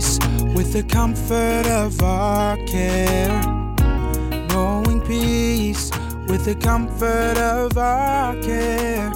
peace 0.00 0.18
with 0.54 0.72
the 0.72 0.82
comfort 0.82 1.66
of 1.66 2.02
our 2.02 2.56
care. 2.66 3.42
Knowing 4.48 5.00
peace 5.02 5.90
with 6.26 6.44
the 6.44 6.54
comfort 6.54 7.36
of 7.36 7.76
our 7.76 8.34
care. 8.40 9.10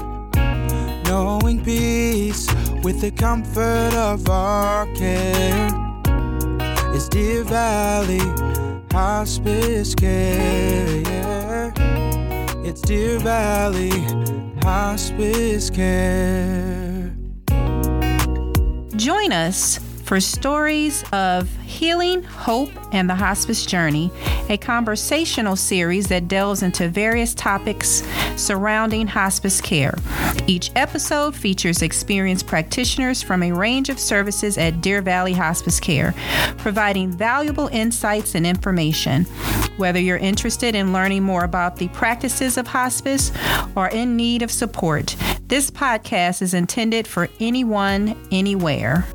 Knowing 1.06 1.64
peace 1.64 2.46
with 2.82 3.00
the 3.00 3.10
comfort 3.10 3.94
of 3.94 4.28
our 4.28 4.86
care. 4.94 5.68
It's 6.94 7.08
Deer 7.08 7.44
Valley 7.44 8.26
Hospice 8.92 9.94
Care. 9.94 11.00
Yeah. 11.00 11.72
It's 12.62 12.82
Deer 12.82 13.18
Valley 13.20 13.90
Hospice 14.62 15.70
Care. 15.70 17.10
Join 18.96 19.32
us 19.32 19.83
for 20.04 20.20
stories 20.20 21.02
of 21.12 21.50
healing, 21.62 22.22
hope, 22.22 22.70
and 22.92 23.08
the 23.08 23.14
hospice 23.14 23.64
journey, 23.64 24.10
a 24.48 24.56
conversational 24.56 25.56
series 25.56 26.06
that 26.08 26.28
delves 26.28 26.62
into 26.62 26.88
various 26.88 27.34
topics 27.34 28.02
surrounding 28.36 29.06
hospice 29.06 29.60
care. 29.60 29.94
Each 30.46 30.70
episode 30.76 31.34
features 31.34 31.82
experienced 31.82 32.46
practitioners 32.46 33.22
from 33.22 33.42
a 33.42 33.52
range 33.52 33.88
of 33.88 33.98
services 33.98 34.58
at 34.58 34.82
Deer 34.82 35.00
Valley 35.00 35.32
Hospice 35.32 35.80
Care, 35.80 36.14
providing 36.58 37.10
valuable 37.10 37.68
insights 37.68 38.34
and 38.34 38.46
information. 38.46 39.24
Whether 39.78 40.00
you're 40.00 40.18
interested 40.18 40.74
in 40.74 40.92
learning 40.92 41.22
more 41.22 41.44
about 41.44 41.76
the 41.76 41.88
practices 41.88 42.58
of 42.58 42.66
hospice 42.66 43.32
or 43.74 43.88
in 43.88 44.16
need 44.16 44.42
of 44.42 44.50
support, 44.50 45.16
this 45.46 45.70
podcast 45.70 46.42
is 46.42 46.54
intended 46.54 47.06
for 47.06 47.28
anyone, 47.40 48.16
anywhere. 48.30 49.06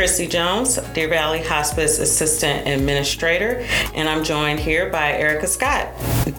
Chrissy 0.00 0.28
Jones, 0.28 0.76
Deer 0.94 1.08
Valley 1.08 1.42
Hospice 1.42 1.98
Assistant 1.98 2.66
Administrator, 2.66 3.66
and 3.94 4.08
I'm 4.08 4.24
joined 4.24 4.58
here 4.58 4.88
by 4.88 5.12
Erica 5.12 5.46
Scott, 5.46 5.88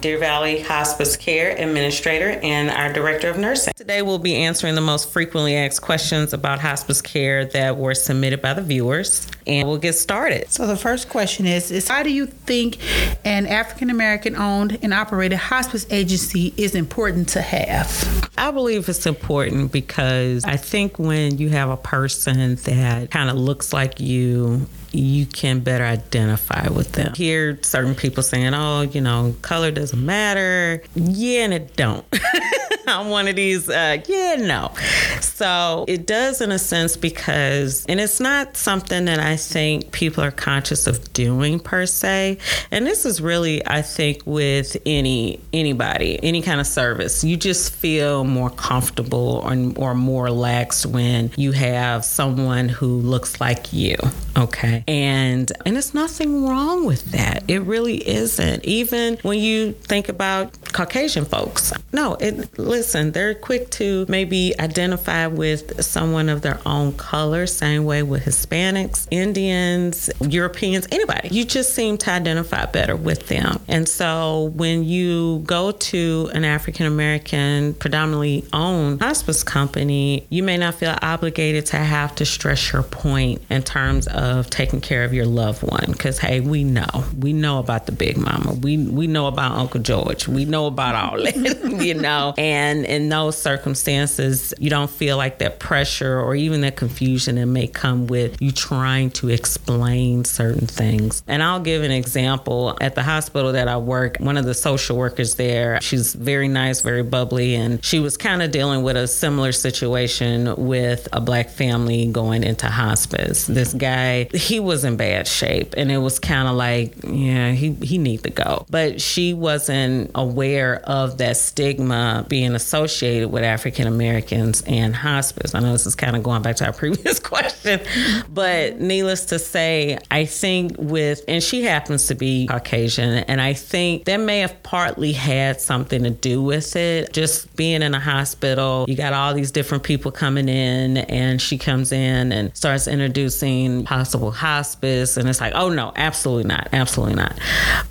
Deer 0.00 0.18
Valley 0.18 0.62
Hospice 0.62 1.16
Care 1.16 1.56
Administrator 1.56 2.40
and 2.42 2.70
our 2.70 2.92
Director 2.92 3.30
of 3.30 3.38
Nursing. 3.38 3.72
Today 3.76 4.02
we'll 4.02 4.18
be 4.18 4.34
answering 4.34 4.74
the 4.74 4.80
most 4.80 5.10
frequently 5.10 5.54
asked 5.54 5.80
questions 5.80 6.32
about 6.32 6.58
hospice 6.58 7.00
care 7.00 7.44
that 7.44 7.76
were 7.76 7.94
submitted 7.94 8.42
by 8.42 8.52
the 8.52 8.62
viewers, 8.62 9.28
and 9.46 9.68
we'll 9.68 9.78
get 9.78 9.92
started. 9.92 10.50
So 10.50 10.66
the 10.66 10.76
first 10.76 11.08
question 11.08 11.46
is, 11.46 11.70
is 11.70 11.86
how 11.86 12.02
do 12.02 12.10
you 12.10 12.26
think 12.26 12.78
an 13.24 13.46
African 13.46 13.90
American 13.90 14.34
owned 14.34 14.80
and 14.82 14.92
operated 14.92 15.38
hospice 15.38 15.86
agency 15.88 16.52
is 16.56 16.74
important 16.74 17.28
to 17.28 17.42
have? 17.42 18.21
I 18.42 18.50
believe 18.50 18.88
it's 18.88 19.06
important 19.06 19.70
because 19.70 20.44
I 20.44 20.56
think 20.56 20.98
when 20.98 21.38
you 21.38 21.50
have 21.50 21.70
a 21.70 21.76
person 21.76 22.56
that 22.56 23.08
kind 23.08 23.30
of 23.30 23.36
looks 23.36 23.72
like 23.72 24.00
you 24.00 24.66
you 24.90 25.26
can 25.26 25.60
better 25.60 25.84
identify 25.84 26.68
with 26.68 26.90
them. 26.90 27.14
Hear 27.14 27.60
certain 27.62 27.94
people 27.94 28.24
saying, 28.24 28.52
"Oh, 28.52 28.80
you 28.80 29.00
know, 29.00 29.36
color 29.42 29.70
doesn't 29.70 30.04
matter." 30.04 30.82
Yeah, 30.96 31.44
and 31.44 31.54
it 31.54 31.76
don't. 31.76 32.04
I'm 32.86 33.08
one 33.10 33.28
of 33.28 33.36
these. 33.36 33.68
Uh, 33.68 33.98
yeah, 34.06 34.36
no. 34.38 34.72
So 35.20 35.84
it 35.88 36.06
does 36.06 36.40
in 36.40 36.52
a 36.52 36.58
sense 36.58 36.96
because, 36.96 37.84
and 37.86 38.00
it's 38.00 38.20
not 38.20 38.56
something 38.56 39.04
that 39.06 39.18
I 39.18 39.36
think 39.36 39.92
people 39.92 40.22
are 40.22 40.30
conscious 40.30 40.86
of 40.86 41.12
doing 41.12 41.60
per 41.60 41.86
se. 41.86 42.38
And 42.70 42.86
this 42.86 43.04
is 43.04 43.20
really, 43.20 43.66
I 43.66 43.82
think, 43.82 44.22
with 44.24 44.76
any 44.86 45.40
anybody, 45.52 46.22
any 46.22 46.42
kind 46.42 46.60
of 46.60 46.66
service, 46.66 47.24
you 47.24 47.36
just 47.36 47.72
feel 47.72 48.24
more 48.24 48.50
comfortable 48.50 49.42
or, 49.44 49.56
or 49.76 49.94
more 49.94 50.24
relaxed 50.24 50.86
when 50.86 51.30
you 51.36 51.52
have 51.52 52.04
someone 52.04 52.68
who 52.68 52.98
looks 52.98 53.40
like 53.40 53.72
you. 53.72 53.96
Okay, 54.36 54.84
and 54.88 55.52
and 55.66 55.76
it's 55.76 55.94
nothing 55.94 56.46
wrong 56.46 56.86
with 56.86 57.12
that. 57.12 57.44
It 57.48 57.60
really 57.60 58.06
isn't. 58.08 58.64
Even 58.64 59.18
when 59.22 59.38
you 59.38 59.72
think 59.72 60.08
about 60.08 60.52
Caucasian 60.72 61.24
folks, 61.24 61.72
no, 61.92 62.14
it 62.14 62.58
listen, 62.58 63.12
they're 63.12 63.34
quick 63.34 63.70
to 63.72 64.06
maybe 64.08 64.54
identify 64.58 65.26
with 65.26 65.82
someone 65.84 66.28
of 66.28 66.42
their 66.42 66.60
own 66.66 66.92
color, 66.92 67.46
same 67.46 67.84
way 67.84 68.02
with 68.02 68.24
Hispanics, 68.24 69.06
Indians, 69.10 70.10
Europeans, 70.20 70.88
anybody. 70.90 71.28
You 71.30 71.44
just 71.44 71.74
seem 71.74 71.98
to 71.98 72.10
identify 72.10 72.66
better 72.66 72.96
with 72.96 73.28
them. 73.28 73.60
And 73.68 73.88
so 73.88 74.52
when 74.54 74.84
you 74.84 75.40
go 75.40 75.72
to 75.72 76.30
an 76.34 76.44
African 76.44 76.86
American, 76.86 77.74
predominantly 77.74 78.44
owned 78.52 79.02
hospice 79.02 79.42
company, 79.42 80.26
you 80.30 80.42
may 80.42 80.56
not 80.56 80.74
feel 80.74 80.96
obligated 81.02 81.66
to 81.66 81.76
have 81.76 82.14
to 82.16 82.24
stress 82.24 82.72
your 82.72 82.82
point 82.82 83.42
in 83.50 83.62
terms 83.62 84.06
of 84.08 84.48
taking 84.50 84.80
care 84.80 85.04
of 85.04 85.12
your 85.12 85.26
loved 85.26 85.62
one. 85.62 85.86
Because, 85.88 86.18
hey, 86.18 86.40
we 86.40 86.64
know. 86.64 87.04
We 87.18 87.32
know 87.32 87.58
about 87.58 87.86
the 87.86 87.92
big 87.92 88.16
mama. 88.16 88.54
We, 88.54 88.78
we 88.78 89.06
know 89.06 89.26
about 89.26 89.52
Uncle 89.52 89.80
George. 89.80 90.28
We 90.28 90.44
know 90.44 90.61
about 90.66 90.94
all 90.94 91.22
that, 91.22 91.80
you 91.82 91.94
know. 91.94 92.34
And 92.38 92.84
in 92.84 93.08
those 93.08 93.40
circumstances, 93.40 94.54
you 94.58 94.70
don't 94.70 94.90
feel 94.90 95.16
like 95.16 95.38
that 95.38 95.60
pressure 95.60 96.18
or 96.18 96.34
even 96.34 96.60
that 96.62 96.76
confusion 96.76 97.36
that 97.36 97.46
may 97.46 97.66
come 97.66 98.06
with 98.06 98.40
you 98.40 98.52
trying 98.52 99.10
to 99.10 99.28
explain 99.28 100.24
certain 100.24 100.66
things. 100.66 101.22
And 101.26 101.42
I'll 101.42 101.60
give 101.60 101.82
an 101.82 101.90
example. 101.90 102.76
At 102.80 102.94
the 102.94 103.02
hospital 103.02 103.52
that 103.52 103.68
I 103.68 103.76
work, 103.76 104.16
one 104.18 104.36
of 104.36 104.44
the 104.44 104.54
social 104.54 104.96
workers 104.96 105.34
there, 105.36 105.80
she's 105.80 106.14
very 106.14 106.48
nice, 106.48 106.80
very 106.80 107.02
bubbly, 107.02 107.54
and 107.54 107.84
she 107.84 108.00
was 108.00 108.16
kind 108.16 108.42
of 108.42 108.50
dealing 108.50 108.82
with 108.82 108.96
a 108.96 109.06
similar 109.06 109.52
situation 109.52 110.54
with 110.56 111.08
a 111.12 111.20
black 111.20 111.50
family 111.50 112.06
going 112.06 112.44
into 112.44 112.68
hospice. 112.68 113.46
This 113.46 113.72
guy, 113.72 114.28
he 114.34 114.60
was 114.60 114.84
in 114.84 114.96
bad 114.96 115.26
shape, 115.26 115.74
and 115.76 115.90
it 115.90 115.98
was 115.98 116.18
kind 116.18 116.48
of 116.48 116.54
like, 116.54 116.94
yeah, 117.04 117.52
he, 117.52 117.72
he 117.74 117.98
needs 117.98 118.22
to 118.22 118.30
go. 118.30 118.66
But 118.70 119.00
she 119.00 119.34
wasn't 119.34 120.10
aware 120.14 120.51
of 120.60 121.18
that 121.18 121.36
stigma 121.36 122.24
being 122.28 122.54
associated 122.54 123.28
with 123.28 123.44
African 123.44 123.86
Americans 123.86 124.62
and 124.66 124.94
hospice. 124.94 125.54
I 125.54 125.60
know 125.60 125.72
this 125.72 125.86
is 125.86 125.94
kind 125.94 126.16
of 126.16 126.22
going 126.22 126.42
back 126.42 126.56
to 126.56 126.66
our 126.66 126.72
previous 126.82 127.18
question, 127.18 127.80
but 128.28 128.80
needless 128.80 129.26
to 129.26 129.38
say, 129.38 129.98
I 130.10 130.24
think 130.24 130.76
with, 130.78 131.22
and 131.28 131.42
she 131.42 131.62
happens 131.62 132.06
to 132.08 132.14
be 132.14 132.46
Caucasian, 132.46 133.24
and 133.24 133.40
I 133.40 133.52
think 133.52 134.04
that 134.04 134.18
may 134.18 134.40
have 134.40 134.62
partly 134.62 135.12
had 135.12 135.60
something 135.60 136.02
to 136.02 136.10
do 136.10 136.42
with 136.42 136.76
it. 136.76 137.12
Just 137.12 137.54
being 137.56 137.82
in 137.82 137.94
a 137.94 138.00
hospital, 138.00 138.84
you 138.88 138.96
got 138.96 139.12
all 139.12 139.34
these 139.34 139.50
different 139.50 139.84
people 139.84 140.10
coming 140.10 140.48
in, 140.48 140.98
and 140.98 141.40
she 141.40 141.58
comes 141.58 141.92
in 141.92 142.32
and 142.32 142.56
starts 142.56 142.88
introducing 142.88 143.84
possible 143.84 144.30
hospice, 144.30 145.16
and 145.16 145.28
it's 145.28 145.40
like, 145.40 145.52
oh 145.54 145.68
no, 145.68 145.92
absolutely 145.96 146.44
not, 146.44 146.68
absolutely 146.72 147.14
not. 147.14 147.38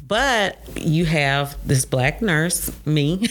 But 0.07 0.57
you 0.75 1.05
have 1.05 1.55
this 1.65 1.85
black 1.85 2.21
nurse, 2.21 2.50
me, 2.85 3.27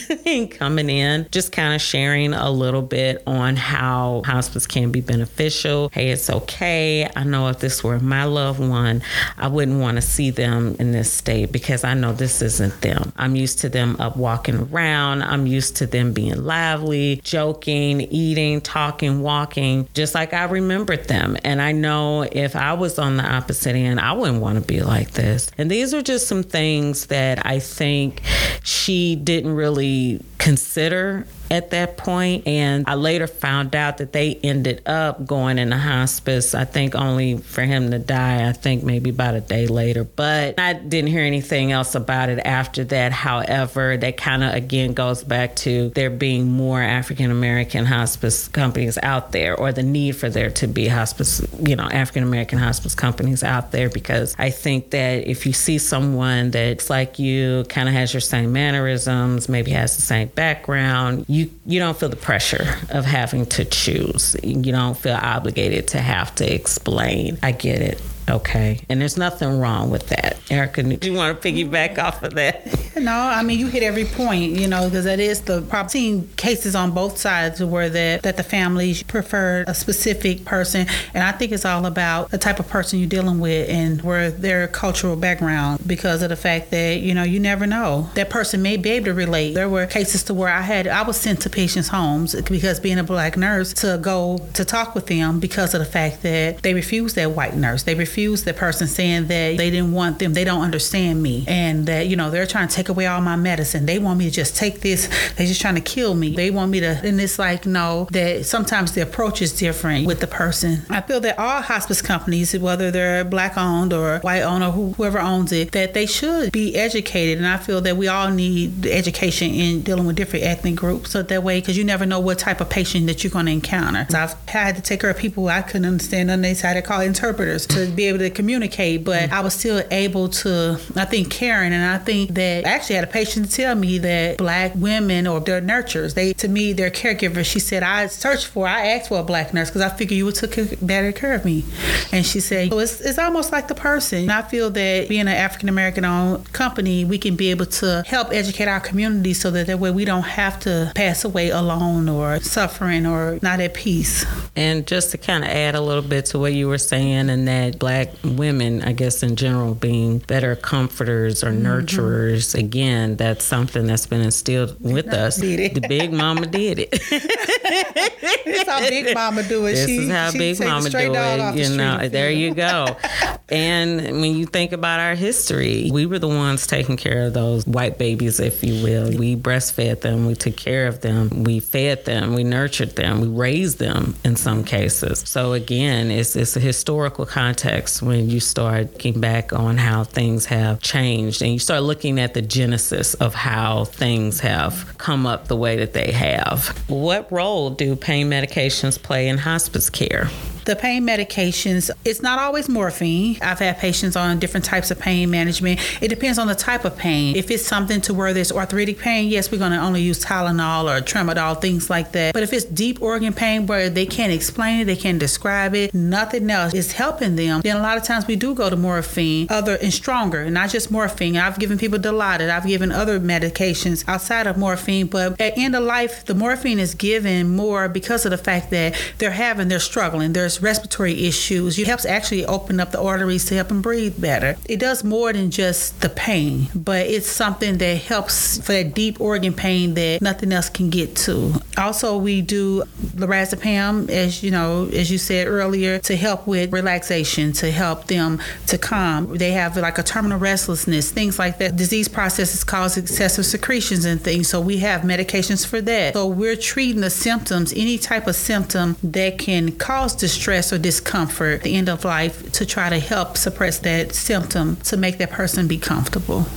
coming 0.51 0.89
in, 0.89 1.27
just 1.31 1.51
kind 1.51 1.73
of 1.73 1.81
sharing 1.81 2.33
a 2.33 2.49
little 2.49 2.81
bit 2.81 3.23
on 3.27 3.55
how 3.55 4.21
hospice 4.25 4.67
can 4.67 4.91
be 4.91 5.01
beneficial. 5.01 5.89
Hey, 5.93 6.09
it's 6.09 6.29
okay. 6.29 7.09
I 7.15 7.23
know 7.23 7.47
if 7.49 7.59
this 7.59 7.83
were 7.83 7.99
my 7.99 8.23
loved 8.25 8.59
one, 8.59 9.01
I 9.37 9.47
wouldn't 9.47 9.79
want 9.79 9.97
to 9.97 10.01
see 10.01 10.29
them 10.29 10.75
in 10.79 10.91
this 10.91 11.11
state 11.11 11.51
because 11.51 11.83
I 11.83 11.93
know 11.93 12.13
this 12.13 12.41
isn't 12.41 12.81
them. 12.81 13.13
I'm 13.17 13.35
used 13.35 13.59
to 13.59 13.69
them 13.69 13.95
up 13.99 14.17
walking 14.17 14.55
around. 14.55 15.23
I'm 15.23 15.45
used 15.45 15.77
to 15.77 15.85
them 15.85 16.13
being 16.13 16.43
lively, 16.43 17.21
joking, 17.23 18.01
eating, 18.01 18.61
talking, 18.61 19.21
walking, 19.21 19.87
just 19.93 20.15
like 20.15 20.33
I 20.33 20.45
remembered 20.45 21.07
them. 21.07 21.37
And 21.43 21.61
I 21.61 21.71
know 21.71 22.23
if 22.31 22.55
I 22.55 22.73
was 22.73 22.99
on 22.99 23.17
the 23.17 23.23
opposite 23.23 23.75
end, 23.75 23.99
I 23.99 24.13
wouldn't 24.13 24.41
want 24.41 24.59
to 24.59 24.65
be 24.65 24.81
like 24.81 25.11
this. 25.11 25.51
And 25.57 25.69
these 25.69 25.93
are 25.93 26.01
just 26.01 26.27
some 26.27 26.43
things 26.43 27.07
that 27.07 27.45
I 27.45 27.59
think 27.59 28.21
she 28.63 29.10
didn't 29.15 29.55
really 29.55 30.21
consider 30.37 31.25
at 31.51 31.69
that. 31.71 31.91
And 32.07 32.85
I 32.87 32.95
later 32.95 33.27
found 33.27 33.75
out 33.75 33.97
that 33.97 34.13
they 34.13 34.35
ended 34.35 34.81
up 34.87 35.25
going 35.25 35.59
in 35.59 35.69
the 35.69 35.77
hospice, 35.77 36.55
I 36.55 36.65
think 36.65 36.95
only 36.95 37.37
for 37.37 37.61
him 37.61 37.91
to 37.91 37.99
die, 37.99 38.47
I 38.47 38.53
think 38.53 38.83
maybe 38.83 39.09
about 39.11 39.35
a 39.35 39.41
day 39.41 39.67
later. 39.67 40.03
But 40.03 40.59
I 40.59 40.73
didn't 40.73 41.09
hear 41.09 41.23
anything 41.23 41.71
else 41.71 41.95
about 41.95 42.29
it 42.29 42.39
after 42.39 42.83
that. 42.85 43.11
However, 43.11 43.97
that 43.97 44.17
kind 44.17 44.43
of 44.43 44.53
again 44.53 44.93
goes 44.93 45.23
back 45.23 45.55
to 45.57 45.89
there 45.89 46.09
being 46.09 46.51
more 46.51 46.81
African 46.81 47.29
American 47.29 47.85
hospice 47.85 48.47
companies 48.47 48.97
out 49.03 49.31
there 49.31 49.55
or 49.55 49.71
the 49.71 49.83
need 49.83 50.15
for 50.15 50.29
there 50.29 50.49
to 50.51 50.67
be 50.67 50.87
hospice, 50.87 51.45
you 51.59 51.75
know, 51.75 51.87
African 51.89 52.23
American 52.23 52.57
hospice 52.57 52.95
companies 52.95 53.43
out 53.43 53.71
there 53.71 53.89
because 53.89 54.35
I 54.39 54.49
think 54.49 54.91
that 54.91 55.27
if 55.27 55.45
you 55.45 55.53
see 55.53 55.77
someone 55.77 56.51
that's 56.51 56.89
like 56.89 57.19
you, 57.19 57.65
kind 57.69 57.87
of 57.87 57.95
has 57.95 58.13
your 58.13 58.21
same 58.21 58.53
mannerisms, 58.53 59.49
maybe 59.49 59.71
has 59.71 59.95
the 59.95 60.01
same 60.01 60.29
background, 60.29 61.25
you 61.27 61.40
you 61.65 61.79
don't 61.79 61.97
feel 61.97 62.09
the 62.09 62.15
pressure 62.15 62.65
of 62.89 63.05
having 63.05 63.45
to 63.47 63.65
choose. 63.65 64.35
You 64.43 64.71
don't 64.71 64.97
feel 64.97 65.15
obligated 65.15 65.87
to 65.89 66.01
have 66.01 66.35
to 66.35 66.53
explain. 66.53 67.37
I 67.41 67.51
get 67.51 67.81
it. 67.81 68.01
Okay. 68.29 68.81
And 68.89 69.01
there's 69.01 69.17
nothing 69.17 69.59
wrong 69.59 69.89
with 69.89 70.07
that. 70.07 70.37
Erica, 70.49 70.83
do 70.83 71.09
you 71.09 71.17
want 71.17 71.41
to 71.41 71.47
piggyback 71.51 71.97
off 71.97 72.23
of 72.23 72.33
that? 72.35 72.67
No, 73.01 73.13
I 73.13 73.41
mean 73.41 73.57
you 73.57 73.65
hit 73.65 73.81
every 73.81 74.05
point, 74.05 74.51
you 74.51 74.67
know, 74.67 74.83
because 74.85 75.05
that 75.05 75.19
is 75.19 75.41
the 75.41 75.61
problem. 75.63 75.89
Seeing 75.89 76.27
cases 76.35 76.75
on 76.75 76.91
both 76.91 77.17
sides 77.17 77.63
where 77.63 77.89
that 77.89 78.21
that 78.21 78.37
the 78.37 78.43
families 78.43 79.01
prefer 79.01 79.63
a 79.65 79.73
specific 79.73 80.45
person, 80.45 80.85
and 81.15 81.23
I 81.23 81.31
think 81.31 81.51
it's 81.51 81.65
all 81.65 81.87
about 81.87 82.29
the 82.29 82.37
type 82.37 82.59
of 82.59 82.67
person 82.67 82.99
you're 82.99 83.09
dealing 83.09 83.39
with 83.39 83.69
and 83.69 84.01
where 84.03 84.29
their 84.29 84.67
cultural 84.67 85.15
background. 85.15 85.79
Because 85.87 86.21
of 86.21 86.29
the 86.29 86.35
fact 86.35 86.69
that 86.71 86.99
you 86.99 87.15
know 87.15 87.23
you 87.23 87.39
never 87.39 87.65
know 87.65 88.09
that 88.13 88.29
person 88.29 88.61
may 88.61 88.77
be 88.77 88.91
able 88.91 89.05
to 89.05 89.13
relate. 89.15 89.53
There 89.55 89.69
were 89.69 89.87
cases 89.87 90.21
to 90.25 90.35
where 90.35 90.49
I 90.49 90.61
had 90.61 90.85
I 90.85 91.01
was 91.01 91.17
sent 91.17 91.41
to 91.41 91.49
patients' 91.49 91.87
homes 91.87 92.39
because 92.39 92.79
being 92.79 92.99
a 92.99 93.03
black 93.03 93.35
nurse 93.35 93.73
to 93.75 93.97
go 93.99 94.37
to 94.53 94.63
talk 94.63 94.93
with 94.93 95.07
them 95.07 95.39
because 95.39 95.73
of 95.73 95.79
the 95.79 95.85
fact 95.85 96.21
that 96.21 96.61
they 96.61 96.75
refused 96.75 97.15
that 97.15 97.31
white 97.31 97.55
nurse. 97.55 97.81
They 97.83 97.95
refused 97.95 98.10
that 98.15 98.55
person 98.57 98.87
saying 98.87 99.27
that 99.27 99.57
they 99.57 99.69
didn't 99.69 99.91
want 99.91 100.19
them. 100.19 100.33
They 100.33 100.43
don't 100.43 100.61
understand 100.61 101.21
me, 101.23 101.45
and 101.47 101.85
that 101.87 102.07
you 102.07 102.15
know 102.15 102.29
they're 102.29 102.45
trying 102.45 102.67
to 102.67 102.75
take 102.75 102.89
away 102.89 103.07
all 103.07 103.21
my 103.21 103.35
medicine. 103.35 103.85
They 103.85 103.99
want 103.99 104.19
me 104.19 104.25
to 104.25 104.31
just 104.31 104.55
take 104.55 104.81
this. 104.81 105.07
They're 105.35 105.47
just 105.47 105.61
trying 105.61 105.75
to 105.75 105.81
kill 105.81 106.13
me. 106.13 106.35
They 106.35 106.51
want 106.51 106.71
me 106.71 106.79
to, 106.81 106.99
and 107.03 107.19
it's 107.19 107.39
like, 107.39 107.65
no, 107.65 108.07
that 108.11 108.45
sometimes 108.45 108.93
the 108.93 109.01
approach 109.01 109.41
is 109.41 109.57
different 109.57 110.05
with 110.05 110.19
the 110.19 110.27
person. 110.27 110.83
I 110.89 111.01
feel 111.01 111.19
that 111.21 111.39
all 111.39 111.61
hospice 111.61 112.01
companies, 112.01 112.57
whether 112.57 112.91
they're 112.91 113.23
black 113.23 113.57
owned 113.57 113.93
or 113.93 114.19
white 114.19 114.41
owned 114.41 114.63
or 114.63 114.71
whoever 114.71 115.19
owns 115.19 115.51
it, 115.51 115.71
that 115.71 115.93
they 115.93 116.05
should 116.05 116.51
be 116.51 116.75
educated. 116.75 117.37
And 117.37 117.47
I 117.47 117.57
feel 117.57 117.81
that 117.81 117.97
we 117.97 118.07
all 118.07 118.29
need 118.29 118.85
education 118.85 119.53
in 119.53 119.81
dealing 119.81 120.05
with 120.05 120.15
different 120.15 120.45
ethnic 120.45 120.75
groups. 120.75 121.11
So 121.11 121.23
that 121.23 121.43
way, 121.43 121.59
because 121.59 121.77
you 121.77 121.83
never 121.83 122.05
know 122.05 122.19
what 122.19 122.39
type 122.39 122.61
of 122.61 122.69
patient 122.69 123.07
that 123.07 123.23
you're 123.23 123.31
going 123.31 123.45
to 123.45 123.51
encounter. 123.51 124.05
So 124.09 124.19
I've 124.19 124.49
had 124.49 124.75
to 124.75 124.81
take 124.81 125.01
care 125.01 125.09
of 125.09 125.17
people 125.17 125.47
I 125.47 125.61
couldn't 125.61 125.85
understand, 125.85 126.29
and 126.31 126.43
they 126.43 126.53
had 126.53 126.73
to 126.73 126.81
call 126.81 127.01
interpreters 127.01 127.65
to 127.67 127.87
be 127.91 128.00
able 128.05 128.19
to 128.19 128.29
communicate. 128.29 129.03
But 129.03 129.29
mm. 129.29 129.31
I 129.31 129.41
was 129.41 129.53
still 129.53 129.83
able 129.91 130.29
to, 130.29 130.79
I 130.95 131.05
think, 131.05 131.29
caring. 131.29 131.73
And 131.73 131.83
I 131.83 131.97
think 131.97 132.31
that 132.31 132.65
actually 132.65 132.95
had 132.95 133.03
a 133.03 133.07
patient 133.07 133.51
tell 133.51 133.75
me 133.75 133.97
that 133.99 134.37
black 134.37 134.73
women 134.75 135.27
or 135.27 135.39
their 135.39 135.61
nurturers, 135.61 136.13
they 136.13 136.33
to 136.33 136.47
me 136.47 136.73
their 136.73 136.89
caregivers. 136.89 137.45
She 137.45 137.59
said 137.59 137.83
I 137.83 138.07
searched 138.07 138.47
for, 138.47 138.67
I 138.67 138.87
asked 138.87 139.09
for 139.09 139.19
a 139.19 139.23
black 139.23 139.53
nurse 139.53 139.69
because 139.69 139.81
I 139.81 139.89
figured 139.89 140.17
you 140.17 140.25
would 140.25 140.35
take 140.35 140.85
better 140.85 141.11
care 141.11 141.33
of 141.33 141.45
me. 141.45 141.65
And 142.11 142.25
she 142.25 142.39
said, 142.39 142.69
it's, 142.71 143.01
it's 143.01 143.19
almost 143.19 143.51
like 143.51 143.67
the 143.67 143.75
person. 143.75 144.23
And 144.23 144.31
I 144.31 144.41
feel 144.41 144.69
that 144.71 145.09
being 145.09 145.21
an 145.21 145.27
African 145.29 145.69
American 145.69 146.05
owned 146.05 146.51
company, 146.53 147.05
we 147.05 147.17
can 147.17 147.35
be 147.35 147.51
able 147.51 147.65
to 147.65 148.03
help 148.07 148.31
educate 148.31 148.67
our 148.67 148.79
community 148.79 149.33
so 149.33 149.51
that 149.51 149.67
that 149.67 149.79
way 149.79 149.91
we 149.91 150.05
don't 150.05 150.23
have 150.23 150.59
to 150.61 150.91
pass 150.95 151.23
away 151.23 151.49
alone 151.49 152.09
or 152.09 152.39
suffering 152.39 153.05
or 153.05 153.39
not 153.41 153.59
at 153.59 153.73
peace. 153.73 154.25
And 154.55 154.85
just 154.87 155.11
to 155.11 155.17
kind 155.17 155.43
of 155.43 155.49
add 155.49 155.75
a 155.75 155.81
little 155.81 156.01
bit 156.01 156.25
to 156.27 156.39
what 156.39 156.53
you 156.53 156.67
were 156.67 156.77
saying, 156.77 157.29
and 157.29 157.47
that 157.47 157.79
black 157.79 157.90
women, 158.23 158.81
I 158.83 158.93
guess 158.93 159.23
in 159.23 159.35
general, 159.35 159.75
being 159.75 160.19
better 160.19 160.55
comforters 160.55 161.43
or 161.43 161.51
mm-hmm. 161.51 161.65
nurturers, 161.65 162.55
again, 162.55 163.15
that's 163.15 163.45
something 163.45 163.87
that's 163.87 164.07
been 164.07 164.21
instilled 164.21 164.77
with 164.79 165.07
us. 165.07 165.37
The 165.37 165.85
big 165.87 166.13
mama 166.13 166.47
did 166.47 166.79
it. 166.79 167.01
This 168.45 168.67
how 168.67 168.79
Big 168.79 169.13
Mama 169.13 169.43
do 169.43 169.65
it. 169.65 169.73
This 169.73 169.85
she, 169.87 169.97
is 169.97 170.11
how 170.11 170.31
Big 170.31 170.59
Mama 170.59 170.89
do 170.89 170.97
it. 170.97 171.55
You 171.55 171.75
know, 171.75 171.99
the 171.99 172.09
there 172.09 172.31
you 172.31 172.53
go. 172.53 172.97
and 173.49 174.21
when 174.21 174.35
you 174.35 174.45
think 174.45 174.71
about 174.71 174.99
our 174.99 175.15
history, 175.15 175.89
we 175.91 176.05
were 176.05 176.19
the 176.19 176.27
ones 176.27 176.67
taking 176.67 176.97
care 176.97 177.25
of 177.25 177.33
those 177.33 177.65
white 177.65 177.97
babies, 177.97 178.39
if 178.39 178.63
you 178.63 178.83
will. 178.83 179.17
We 179.17 179.35
breastfed 179.35 180.01
them, 180.01 180.25
we 180.25 180.35
took 180.35 180.55
care 180.55 180.87
of 180.87 181.01
them, 181.01 181.43
we 181.43 181.59
fed 181.59 182.05
them, 182.05 182.33
we 182.33 182.43
nurtured 182.43 182.95
them, 182.95 183.21
we 183.21 183.27
raised 183.27 183.79
them 183.79 184.15
in 184.23 184.35
some 184.35 184.63
cases. 184.63 185.19
So 185.19 185.53
again, 185.53 186.11
it's 186.11 186.35
it's 186.35 186.55
a 186.55 186.59
historical 186.59 187.25
context 187.25 187.80
when 188.01 188.29
you 188.29 188.39
start 188.39 188.93
looking 188.93 189.19
back 189.19 189.53
on 189.53 189.77
how 189.77 190.03
things 190.03 190.45
have 190.45 190.79
changed 190.81 191.41
and 191.41 191.51
you 191.51 191.59
start 191.59 191.81
looking 191.81 192.19
at 192.19 192.33
the 192.33 192.41
genesis 192.41 193.15
of 193.15 193.33
how 193.33 193.85
things 193.85 194.39
have 194.41 194.95
come 194.97 195.25
up 195.25 195.47
the 195.47 195.55
way 195.55 195.77
that 195.77 195.93
they 195.93 196.11
have. 196.11 196.67
What 196.89 197.31
role 197.31 197.71
do 197.71 197.95
pain 197.95 198.29
medications 198.29 199.01
play 199.01 199.27
in 199.27 199.37
hospice 199.39 199.89
care? 199.89 200.29
The 200.65 200.75
pain 200.75 201.03
medications, 201.03 201.89
it's 202.05 202.21
not 202.21 202.37
always 202.37 202.69
morphine. 202.69 203.37
I've 203.41 203.59
had 203.59 203.79
patients 203.79 204.15
on 204.15 204.37
different 204.39 204.65
types 204.65 204.91
of 204.91 204.99
pain 204.99 205.29
management. 205.31 205.79
It 206.01 206.09
depends 206.09 206.37
on 206.37 206.47
the 206.47 206.55
type 206.55 206.85
of 206.85 206.95
pain. 206.95 207.35
If 207.35 207.49
it's 207.49 207.65
something 207.65 207.99
to 208.01 208.13
where 208.13 208.31
there's 208.31 208.51
arthritic 208.51 208.99
pain, 208.99 209.29
yes, 209.29 209.51
we're 209.51 209.57
going 209.57 209.71
to 209.71 209.79
only 209.79 210.01
use 210.01 210.23
Tylenol 210.23 210.85
or 210.85 211.01
Tramadol, 211.01 211.59
things 211.59 211.89
like 211.89 212.11
that. 212.11 212.33
But 212.33 212.43
if 212.43 212.53
it's 212.53 212.65
deep 212.65 213.01
organ 213.01 213.33
pain 213.33 213.65
where 213.65 213.89
they 213.89 214.05
can't 214.05 214.31
explain 214.31 214.81
it, 214.81 214.85
they 214.85 214.95
can't 214.95 215.17
describe 215.17 215.73
it, 215.73 215.93
nothing 215.95 216.49
else 216.49 216.73
is 216.75 216.91
helping 216.91 217.35
them, 217.35 217.61
then 217.61 217.75
a 217.75 217.81
lot 217.81 217.97
of 217.97 218.03
times 218.03 218.27
we 218.27 218.35
do 218.35 218.53
go 218.53 218.69
to 218.69 218.75
morphine, 218.75 219.47
other 219.49 219.75
and 219.81 219.93
stronger, 219.93 220.49
not 220.51 220.69
just 220.69 220.91
morphine. 220.91 221.37
I've 221.37 221.57
given 221.57 221.79
people 221.79 221.97
Dilaudid, 221.97 222.49
I've 222.51 222.67
given 222.67 222.91
other 222.91 223.19
medications 223.19 224.07
outside 224.07 224.45
of 224.45 224.57
morphine, 224.57 225.07
but 225.07 225.41
at 225.41 225.57
end 225.57 225.75
of 225.75 225.83
life, 225.83 226.23
the 226.25 226.35
morphine 226.35 226.77
is 226.77 226.93
given 226.93 227.55
more 227.55 227.89
because 227.89 228.25
of 228.25 228.31
the 228.31 228.37
fact 228.37 228.69
that 228.69 228.95
they're 229.17 229.31
having, 229.31 229.67
they're 229.67 229.79
struggling, 229.79 230.33
they're 230.33 230.50
respiratory 230.59 231.27
issues. 231.27 231.77
It 231.77 231.85
helps 231.85 232.05
actually 232.05 232.45
open 232.47 232.79
up 232.79 232.91
the 232.91 232.99
arteries 232.99 233.45
to 233.45 233.55
help 233.55 233.67
them 233.67 233.83
breathe 233.83 234.19
better. 234.19 234.57
It 234.65 234.79
does 234.79 235.03
more 235.03 235.31
than 235.31 235.51
just 235.51 236.01
the 236.01 236.09
pain, 236.09 236.67
but 236.73 237.05
it's 237.05 237.27
something 237.27 237.77
that 237.77 237.97
helps 237.97 238.57
for 238.57 238.73
that 238.73 238.95
deep 238.95 239.21
organ 239.21 239.53
pain 239.53 239.93
that 239.93 240.21
nothing 240.21 240.51
else 240.51 240.69
can 240.69 240.89
get 240.89 241.15
to. 241.17 241.61
Also, 241.77 242.17
we 242.17 242.41
do 242.41 242.83
lorazepam, 243.15 244.09
as 244.09 244.43
you 244.43 244.51
know, 244.51 244.89
as 244.91 245.11
you 245.11 245.17
said 245.17 245.47
earlier, 245.47 245.99
to 245.99 246.15
help 246.15 246.47
with 246.47 246.73
relaxation, 246.73 247.53
to 247.53 247.71
help 247.71 248.07
them 248.07 248.41
to 248.67 248.77
calm. 248.77 249.37
They 249.37 249.51
have 249.51 249.77
like 249.77 249.97
a 249.97 250.03
terminal 250.03 250.39
restlessness, 250.39 251.11
things 251.11 251.39
like 251.39 251.59
that. 251.59 251.75
Disease 251.75 252.07
processes 252.07 252.63
cause 252.63 252.97
excessive 252.97 253.45
secretions 253.45 254.05
and 254.05 254.19
things, 254.19 254.49
so 254.49 254.59
we 254.59 254.79
have 254.79 255.01
medications 255.01 255.65
for 255.65 255.79
that. 255.81 256.13
So 256.13 256.27
we're 256.27 256.55
treating 256.55 257.01
the 257.01 257.09
symptoms, 257.09 257.71
any 257.75 257.97
type 257.97 258.27
of 258.27 258.35
symptom 258.35 258.97
that 259.03 259.37
can 259.37 259.71
cause 259.73 260.15
distress 260.15 260.40
stress 260.41 260.73
or 260.73 260.79
discomfort 260.79 261.61
the 261.61 261.75
end 261.75 261.87
of 261.87 262.03
life 262.03 262.51
to 262.51 262.65
try 262.65 262.89
to 262.89 262.97
help 262.97 263.37
suppress 263.37 263.77
that 263.77 264.11
symptom 264.11 264.75
to 264.77 264.97
make 264.97 265.19
that 265.19 265.29
person 265.29 265.67
be 265.67 265.77
comfortable 265.77 266.47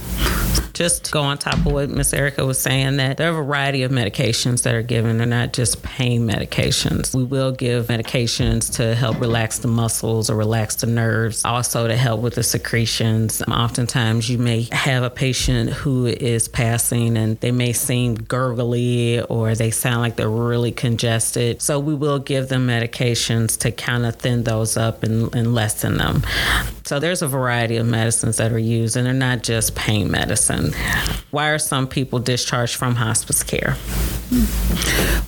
just 0.74 1.12
go 1.12 1.22
on 1.22 1.38
top 1.38 1.54
of 1.54 1.66
what 1.66 1.88
Miss 1.88 2.12
Erica 2.12 2.44
was 2.44 2.58
saying 2.58 2.96
that 2.96 3.16
there 3.16 3.28
are 3.28 3.40
a 3.40 3.44
variety 3.44 3.84
of 3.84 3.92
medications 3.92 4.64
that 4.64 4.74
are 4.74 4.82
given. 4.82 5.18
They're 5.18 5.26
not 5.26 5.52
just 5.52 5.82
pain 5.82 6.26
medications. 6.26 7.14
We 7.14 7.22
will 7.22 7.52
give 7.52 7.86
medications 7.86 8.74
to 8.76 8.94
help 8.96 9.20
relax 9.20 9.60
the 9.60 9.68
muscles 9.68 10.28
or 10.28 10.36
relax 10.36 10.76
the 10.76 10.88
nerves, 10.88 11.44
also 11.44 11.86
to 11.86 11.96
help 11.96 12.20
with 12.20 12.34
the 12.34 12.42
secretions. 12.42 13.40
Um, 13.46 13.54
oftentimes, 13.54 14.28
you 14.28 14.38
may 14.38 14.68
have 14.72 15.04
a 15.04 15.10
patient 15.10 15.70
who 15.70 16.06
is 16.06 16.48
passing 16.48 17.16
and 17.16 17.38
they 17.40 17.52
may 17.52 17.72
seem 17.72 18.16
gurgly 18.16 19.22
or 19.22 19.54
they 19.54 19.70
sound 19.70 20.00
like 20.00 20.16
they're 20.16 20.28
really 20.28 20.72
congested. 20.72 21.62
So, 21.62 21.78
we 21.78 21.94
will 21.94 22.18
give 22.18 22.48
them 22.48 22.66
medications 22.66 23.58
to 23.60 23.70
kind 23.70 24.04
of 24.04 24.16
thin 24.16 24.42
those 24.42 24.76
up 24.76 25.04
and, 25.04 25.32
and 25.34 25.54
lessen 25.54 25.98
them. 25.98 26.22
So, 26.84 26.98
there's 26.98 27.22
a 27.22 27.28
variety 27.28 27.76
of 27.76 27.86
medicines 27.86 28.38
that 28.38 28.52
are 28.52 28.58
used, 28.58 28.96
and 28.96 29.06
they're 29.06 29.14
not 29.14 29.44
just 29.44 29.76
pain 29.76 30.03
medicine. 30.04 30.72
Why 31.30 31.48
are 31.50 31.58
some 31.58 31.86
people 31.88 32.18
discharged 32.18 32.76
from 32.76 32.94
hospice 32.94 33.42
care? 33.42 33.76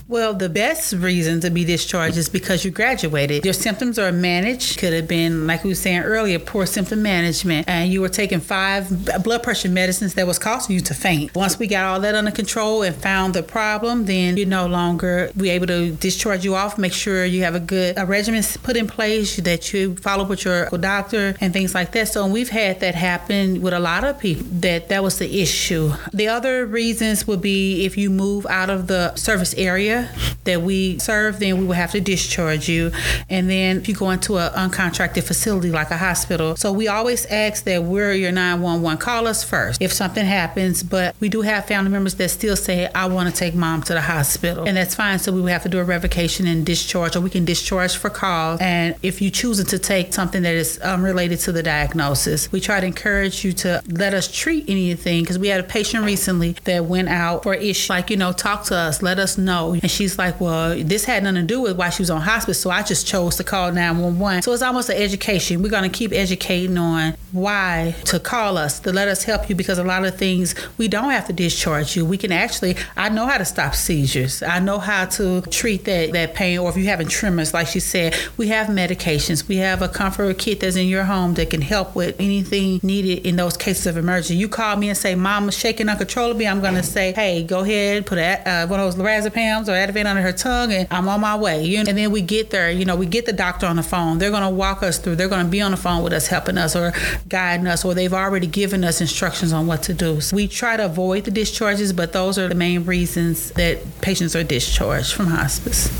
Well, 0.08 0.34
the 0.34 0.48
best 0.48 0.92
reason 0.92 1.40
to 1.40 1.50
be 1.50 1.64
discharged 1.64 2.16
is 2.16 2.28
because 2.28 2.64
you 2.64 2.70
graduated. 2.70 3.44
Your 3.44 3.52
symptoms 3.52 3.98
are 3.98 4.12
managed. 4.12 4.78
Could 4.78 4.92
have 4.92 5.08
been, 5.08 5.48
like 5.48 5.64
we 5.64 5.70
were 5.70 5.74
saying 5.74 6.02
earlier, 6.02 6.38
poor 6.38 6.64
symptom 6.64 7.02
management, 7.02 7.68
and 7.68 7.90
you 7.90 8.00
were 8.00 8.08
taking 8.08 8.38
five 8.38 8.88
blood 9.24 9.42
pressure 9.42 9.68
medicines 9.68 10.14
that 10.14 10.24
was 10.24 10.38
causing 10.38 10.76
you 10.76 10.80
to 10.82 10.94
faint. 10.94 11.34
Once 11.34 11.58
we 11.58 11.66
got 11.66 11.84
all 11.84 11.98
that 12.00 12.14
under 12.14 12.30
control 12.30 12.82
and 12.82 12.94
found 12.94 13.34
the 13.34 13.42
problem, 13.42 14.04
then 14.04 14.36
you're 14.36 14.46
no 14.46 14.66
longer 14.66 15.32
we 15.36 15.50
able 15.50 15.66
to 15.66 15.90
discharge 15.90 16.44
you 16.44 16.54
off. 16.54 16.78
Make 16.78 16.92
sure 16.92 17.24
you 17.24 17.42
have 17.42 17.56
a 17.56 17.60
good 17.60 17.98
a 17.98 18.06
regimen 18.06 18.44
put 18.62 18.76
in 18.76 18.86
place 18.86 19.38
that 19.38 19.72
you 19.72 19.96
follow 19.96 20.24
with 20.24 20.44
your 20.44 20.68
doctor 20.68 21.34
and 21.40 21.52
things 21.52 21.74
like 21.74 21.90
that. 21.92 22.06
So 22.06 22.28
we've 22.28 22.50
had 22.50 22.78
that 22.78 22.94
happen 22.94 23.60
with 23.60 23.72
a 23.72 23.80
lot 23.80 24.04
of 24.04 24.20
people. 24.20 24.46
That 24.60 24.88
that 24.88 25.02
was 25.02 25.18
the 25.18 25.42
issue. 25.42 25.94
The 26.12 26.28
other 26.28 26.64
reasons 26.64 27.26
would 27.26 27.42
be 27.42 27.84
if 27.84 27.96
you 27.96 28.08
move 28.08 28.46
out 28.46 28.70
of 28.70 28.86
the 28.86 29.12
service 29.16 29.52
area 29.54 29.95
that 30.44 30.62
we 30.62 30.98
serve, 30.98 31.38
then 31.40 31.58
we 31.58 31.66
will 31.66 31.74
have 31.74 31.92
to 31.92 32.00
discharge 32.00 32.68
you. 32.68 32.92
And 33.28 33.50
then 33.50 33.78
if 33.78 33.88
you 33.88 33.94
go 33.94 34.10
into 34.10 34.36
an 34.38 34.52
uncontracted 34.52 35.24
facility 35.24 35.70
like 35.70 35.90
a 35.90 35.96
hospital, 35.96 36.56
so 36.56 36.72
we 36.72 36.88
always 36.88 37.26
ask 37.26 37.64
that 37.64 37.82
we're 37.82 38.12
your 38.12 38.32
911. 38.32 38.98
Call 38.98 39.26
us 39.26 39.44
first 39.44 39.80
if 39.80 39.92
something 39.92 40.24
happens. 40.24 40.82
But 40.82 41.16
we 41.20 41.28
do 41.28 41.42
have 41.42 41.66
family 41.66 41.90
members 41.90 42.14
that 42.16 42.28
still 42.30 42.56
say, 42.56 42.90
I 42.94 43.06
want 43.06 43.28
to 43.28 43.34
take 43.34 43.54
mom 43.54 43.82
to 43.84 43.94
the 43.94 44.00
hospital. 44.00 44.64
And 44.66 44.76
that's 44.76 44.94
fine. 44.94 45.18
So 45.18 45.32
we 45.32 45.40
will 45.40 45.48
have 45.48 45.62
to 45.62 45.68
do 45.68 45.78
a 45.78 45.84
revocation 45.84 46.46
and 46.46 46.64
discharge, 46.64 47.16
or 47.16 47.20
we 47.20 47.30
can 47.30 47.44
discharge 47.44 47.96
for 47.96 48.10
cause. 48.10 48.60
And 48.60 48.94
if 49.02 49.20
you 49.20 49.30
choose 49.30 49.62
to 49.62 49.78
take 49.78 50.12
something 50.12 50.42
that 50.42 50.54
is 50.54 50.78
unrelated 50.78 51.40
to 51.40 51.52
the 51.52 51.62
diagnosis, 51.62 52.50
we 52.52 52.60
try 52.60 52.80
to 52.80 52.86
encourage 52.86 53.44
you 53.44 53.52
to 53.52 53.82
let 53.88 54.14
us 54.14 54.30
treat 54.30 54.68
anything 54.68 55.22
because 55.22 55.38
we 55.38 55.48
had 55.48 55.60
a 55.60 55.64
patient 55.64 56.04
recently 56.04 56.52
that 56.64 56.84
went 56.84 57.08
out 57.08 57.42
for 57.42 57.54
issue, 57.54 57.92
like, 57.92 58.10
you 58.10 58.16
know, 58.16 58.32
talk 58.32 58.64
to 58.64 58.74
us, 58.74 59.02
let 59.02 59.18
us 59.18 59.38
know. 59.38 59.74
And 59.86 59.90
she's 59.92 60.18
like, 60.18 60.40
well, 60.40 60.76
this 60.76 61.04
had 61.04 61.22
nothing 61.22 61.42
to 61.42 61.46
do 61.46 61.60
with 61.60 61.76
why 61.76 61.90
she 61.90 62.02
was 62.02 62.10
on 62.10 62.20
hospice, 62.20 62.60
so 62.60 62.70
I 62.70 62.82
just 62.82 63.06
chose 63.06 63.36
to 63.36 63.44
call 63.44 63.70
911. 63.70 64.42
So 64.42 64.52
it's 64.52 64.60
almost 64.60 64.88
an 64.88 64.96
education. 64.96 65.62
We're 65.62 65.68
going 65.68 65.88
to 65.88 65.96
keep 65.96 66.12
educating 66.12 66.76
on 66.76 67.14
why 67.30 67.94
to 68.06 68.18
call 68.18 68.58
us, 68.58 68.80
to 68.80 68.92
let 68.92 69.06
us 69.06 69.22
help 69.22 69.48
you, 69.48 69.54
because 69.54 69.78
a 69.78 69.84
lot 69.84 70.04
of 70.04 70.18
things 70.18 70.56
we 70.76 70.88
don't 70.88 71.10
have 71.10 71.28
to 71.28 71.32
discharge 71.32 71.94
you. 71.94 72.04
We 72.04 72.18
can 72.18 72.32
actually, 72.32 72.74
I 72.96 73.10
know 73.10 73.26
how 73.26 73.38
to 73.38 73.44
stop 73.44 73.76
seizures. 73.76 74.42
I 74.42 74.58
know 74.58 74.80
how 74.80 75.04
to 75.04 75.42
treat 75.42 75.84
that, 75.84 76.10
that 76.14 76.34
pain, 76.34 76.58
or 76.58 76.68
if 76.68 76.76
you're 76.76 76.86
having 76.86 77.06
tremors, 77.06 77.54
like 77.54 77.68
she 77.68 77.78
said, 77.78 78.16
we 78.36 78.48
have 78.48 78.66
medications. 78.66 79.46
We 79.46 79.58
have 79.58 79.82
a 79.82 79.88
comfort 79.88 80.36
kit 80.36 80.58
that's 80.58 80.74
in 80.74 80.88
your 80.88 81.04
home 81.04 81.34
that 81.34 81.50
can 81.50 81.62
help 81.62 81.94
with 81.94 82.16
anything 82.18 82.80
needed 82.82 83.24
in 83.24 83.36
those 83.36 83.56
cases 83.56 83.86
of 83.86 83.96
emergency. 83.96 84.34
You 84.34 84.48
call 84.48 84.74
me 84.78 84.88
and 84.88 84.98
say, 84.98 85.14
Mama's 85.14 85.56
shaking 85.56 85.88
uncontrollably. 85.88 86.48
I'm 86.48 86.60
going 86.60 86.74
to 86.74 86.82
say, 86.82 87.12
hey, 87.12 87.44
go 87.44 87.60
ahead, 87.60 88.04
put 88.04 88.18
a, 88.18 88.48
uh, 88.48 88.66
one 88.66 88.80
of 88.80 88.92
those 88.92 88.96
lorazepams 88.96 89.68
or 89.68 89.75
Ativan 89.76 90.06
under 90.06 90.22
her 90.22 90.32
tongue, 90.32 90.72
and 90.72 90.88
I'm 90.90 91.08
on 91.08 91.20
my 91.20 91.36
way. 91.36 91.64
You 91.64 91.82
know, 91.82 91.88
and 91.88 91.98
then 91.98 92.10
we 92.10 92.20
get 92.20 92.50
there. 92.50 92.70
You 92.70 92.84
know, 92.84 92.96
we 92.96 93.06
get 93.06 93.26
the 93.26 93.32
doctor 93.32 93.66
on 93.66 93.76
the 93.76 93.82
phone. 93.82 94.18
They're 94.18 94.30
going 94.30 94.42
to 94.42 94.50
walk 94.50 94.82
us 94.82 94.98
through. 94.98 95.16
They're 95.16 95.28
going 95.28 95.44
to 95.44 95.50
be 95.50 95.60
on 95.60 95.70
the 95.70 95.76
phone 95.76 96.02
with 96.02 96.12
us, 96.12 96.26
helping 96.26 96.58
us 96.58 96.74
or 96.74 96.92
guiding 97.28 97.66
us, 97.66 97.84
or 97.84 97.94
they've 97.94 98.12
already 98.12 98.46
given 98.46 98.84
us 98.84 99.00
instructions 99.00 99.52
on 99.52 99.66
what 99.66 99.82
to 99.84 99.94
do. 99.94 100.20
So 100.20 100.36
we 100.36 100.48
try 100.48 100.76
to 100.76 100.84
avoid 100.84 101.24
the 101.24 101.30
discharges, 101.30 101.92
but 101.92 102.12
those 102.12 102.38
are 102.38 102.48
the 102.48 102.54
main 102.54 102.84
reasons 102.84 103.50
that 103.52 103.78
patients 104.00 104.34
are 104.34 104.44
discharged 104.44 105.12
from 105.12 105.26
hospice. 105.26 105.90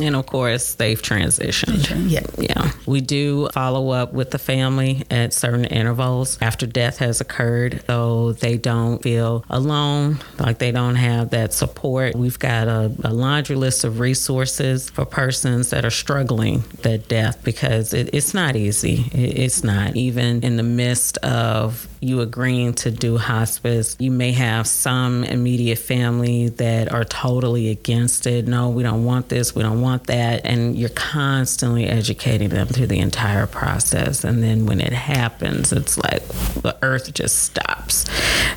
And 0.00 0.16
of 0.16 0.26
course, 0.26 0.74
safe 0.74 1.02
transition. 1.02 2.08
Yeah. 2.08 2.26
Yeah. 2.36 2.72
We 2.84 3.00
do 3.00 3.48
follow 3.52 3.90
up 3.90 4.12
with 4.12 4.32
the 4.32 4.38
family 4.38 5.04
at 5.08 5.32
certain 5.32 5.64
intervals 5.64 6.36
after 6.42 6.66
death 6.66 6.98
has 6.98 7.20
occurred 7.20 7.82
so 7.86 8.32
they 8.32 8.58
don't 8.58 9.00
feel 9.00 9.44
alone, 9.48 10.18
like 10.40 10.58
they 10.58 10.72
don't 10.72 10.96
have 10.96 11.30
that 11.30 11.52
support. 11.52 12.16
We've 12.16 12.38
got 12.38 12.66
a, 12.66 12.92
a 13.04 13.13
laundry 13.14 13.56
list 13.56 13.84
of 13.84 14.00
resources 14.00 14.90
for 14.90 15.04
persons 15.04 15.70
that 15.70 15.84
are 15.84 15.90
struggling 15.90 16.64
that 16.82 17.08
death 17.08 17.42
because 17.44 17.94
it, 17.94 18.10
it's 18.12 18.34
not 18.34 18.56
easy. 18.56 19.06
It, 19.12 19.38
it's 19.38 19.64
not. 19.64 19.96
Even 19.96 20.42
in 20.42 20.56
the 20.56 20.62
midst 20.62 21.18
of 21.18 21.88
you 22.00 22.20
agreeing 22.20 22.74
to 22.74 22.90
do 22.90 23.16
hospice, 23.16 23.96
you 23.98 24.10
may 24.10 24.32
have 24.32 24.66
some 24.66 25.24
immediate 25.24 25.78
family 25.78 26.48
that 26.50 26.92
are 26.92 27.04
totally 27.04 27.70
against 27.70 28.26
it. 28.26 28.46
No, 28.46 28.68
we 28.68 28.82
don't 28.82 29.04
want 29.04 29.28
this, 29.28 29.54
we 29.54 29.62
don't 29.62 29.80
want 29.80 30.06
that. 30.08 30.44
And 30.44 30.76
you're 30.76 30.90
constantly 30.90 31.86
educating 31.86 32.50
them 32.50 32.66
through 32.66 32.88
the 32.88 32.98
entire 32.98 33.46
process. 33.46 34.24
And 34.24 34.42
then 34.42 34.66
when 34.66 34.80
it 34.80 34.92
happens, 34.92 35.72
it's 35.72 35.96
like 35.96 36.26
the 36.62 36.76
earth 36.82 37.12
just 37.14 37.38
stops. 37.44 38.04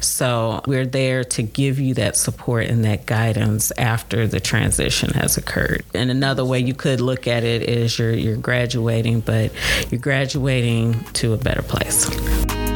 So 0.01 0.61
we're 0.67 0.85
there 0.85 1.23
to 1.23 1.43
give 1.43 1.79
you 1.79 1.93
that 1.95 2.15
support 2.17 2.65
and 2.65 2.83
that 2.85 3.05
guidance 3.05 3.71
after 3.77 4.27
the 4.27 4.39
transition 4.47 5.11
has 5.11 5.37
occurred. 5.37 5.83
And 5.93 6.09
another 6.09 6.43
way 6.45 6.59
you 6.59 6.73
could 6.73 7.01
look 7.01 7.27
at 7.27 7.43
it 7.43 7.63
is 7.63 7.99
you're, 7.99 8.13
you're 8.13 8.37
graduating, 8.37 9.19
but 9.19 9.51
you're 9.91 10.01
graduating 10.01 11.03
to 11.13 11.33
a 11.33 11.37
better 11.37 11.61
place. 11.61 12.66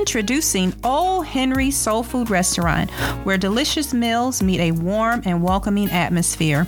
Introducing 0.00 0.74
Old 0.82 1.26
Henry 1.26 1.70
Soul 1.70 2.02
Food 2.02 2.30
Restaurant, 2.30 2.90
where 3.22 3.36
delicious 3.36 3.92
meals 3.92 4.42
meet 4.42 4.58
a 4.58 4.72
warm 4.72 5.20
and 5.26 5.42
welcoming 5.42 5.90
atmosphere. 5.90 6.66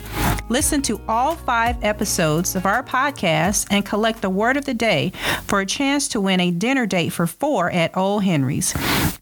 Listen 0.49 0.83
to 0.83 1.01
all 1.07 1.35
five 1.35 1.83
episodes 1.83 2.55
of 2.55 2.67
our 2.67 2.83
podcast 2.83 3.65
and 3.71 3.83
collect 3.83 4.21
the 4.21 4.29
word 4.29 4.55
of 4.55 4.65
the 4.65 4.75
day 4.75 5.11
for 5.47 5.61
a 5.61 5.65
chance 5.65 6.07
to 6.09 6.21
win 6.21 6.39
a 6.39 6.51
dinner 6.51 6.85
date 6.85 7.09
for 7.09 7.25
four 7.25 7.71
at 7.71 7.97
Old 7.97 8.23
Henry's. 8.23 8.71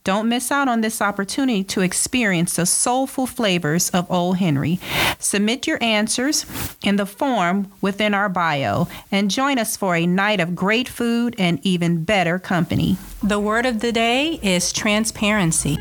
Don't 0.04 0.28
miss 0.28 0.52
out 0.52 0.68
on 0.68 0.82
this 0.82 1.02
opportunity 1.02 1.64
to 1.64 1.80
experience 1.80 2.58
the 2.58 2.66
soulful 2.66 3.26
flavors 3.26 3.90
of 3.92 4.12
Old 4.12 4.38
Henry. 4.40 4.78
Submit 5.20 5.68
your 5.68 5.82
answers 5.82 6.46
in 6.84 6.98
the 6.98 7.06
form 7.06 7.72
within 7.80 8.14
our 8.14 8.28
bio 8.28 8.90
and 9.10 9.32
join 9.32 9.58
us 9.58 9.78
for 9.78 9.96
a 9.96 10.06
night 10.06 10.42
of 10.42 10.54
great 10.54 10.90
food 10.90 11.34
and 11.38 11.66
even 11.66 12.04
better 12.04 12.38
company. 12.38 12.98
The 13.24 13.40
word 13.40 13.68
of 13.68 13.82
the 13.82 13.92
day 13.92 14.40
is 14.42 14.74
transparency. 14.74 15.76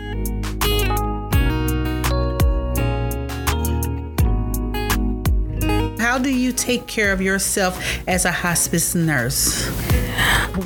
How 5.98 6.18
do 6.18 6.28
you 6.28 6.52
take 6.52 6.86
care 6.86 7.12
of 7.12 7.22
yourself 7.22 7.82
as 8.06 8.26
a 8.26 8.30
hospice 8.30 8.94
nurse? 8.94 9.70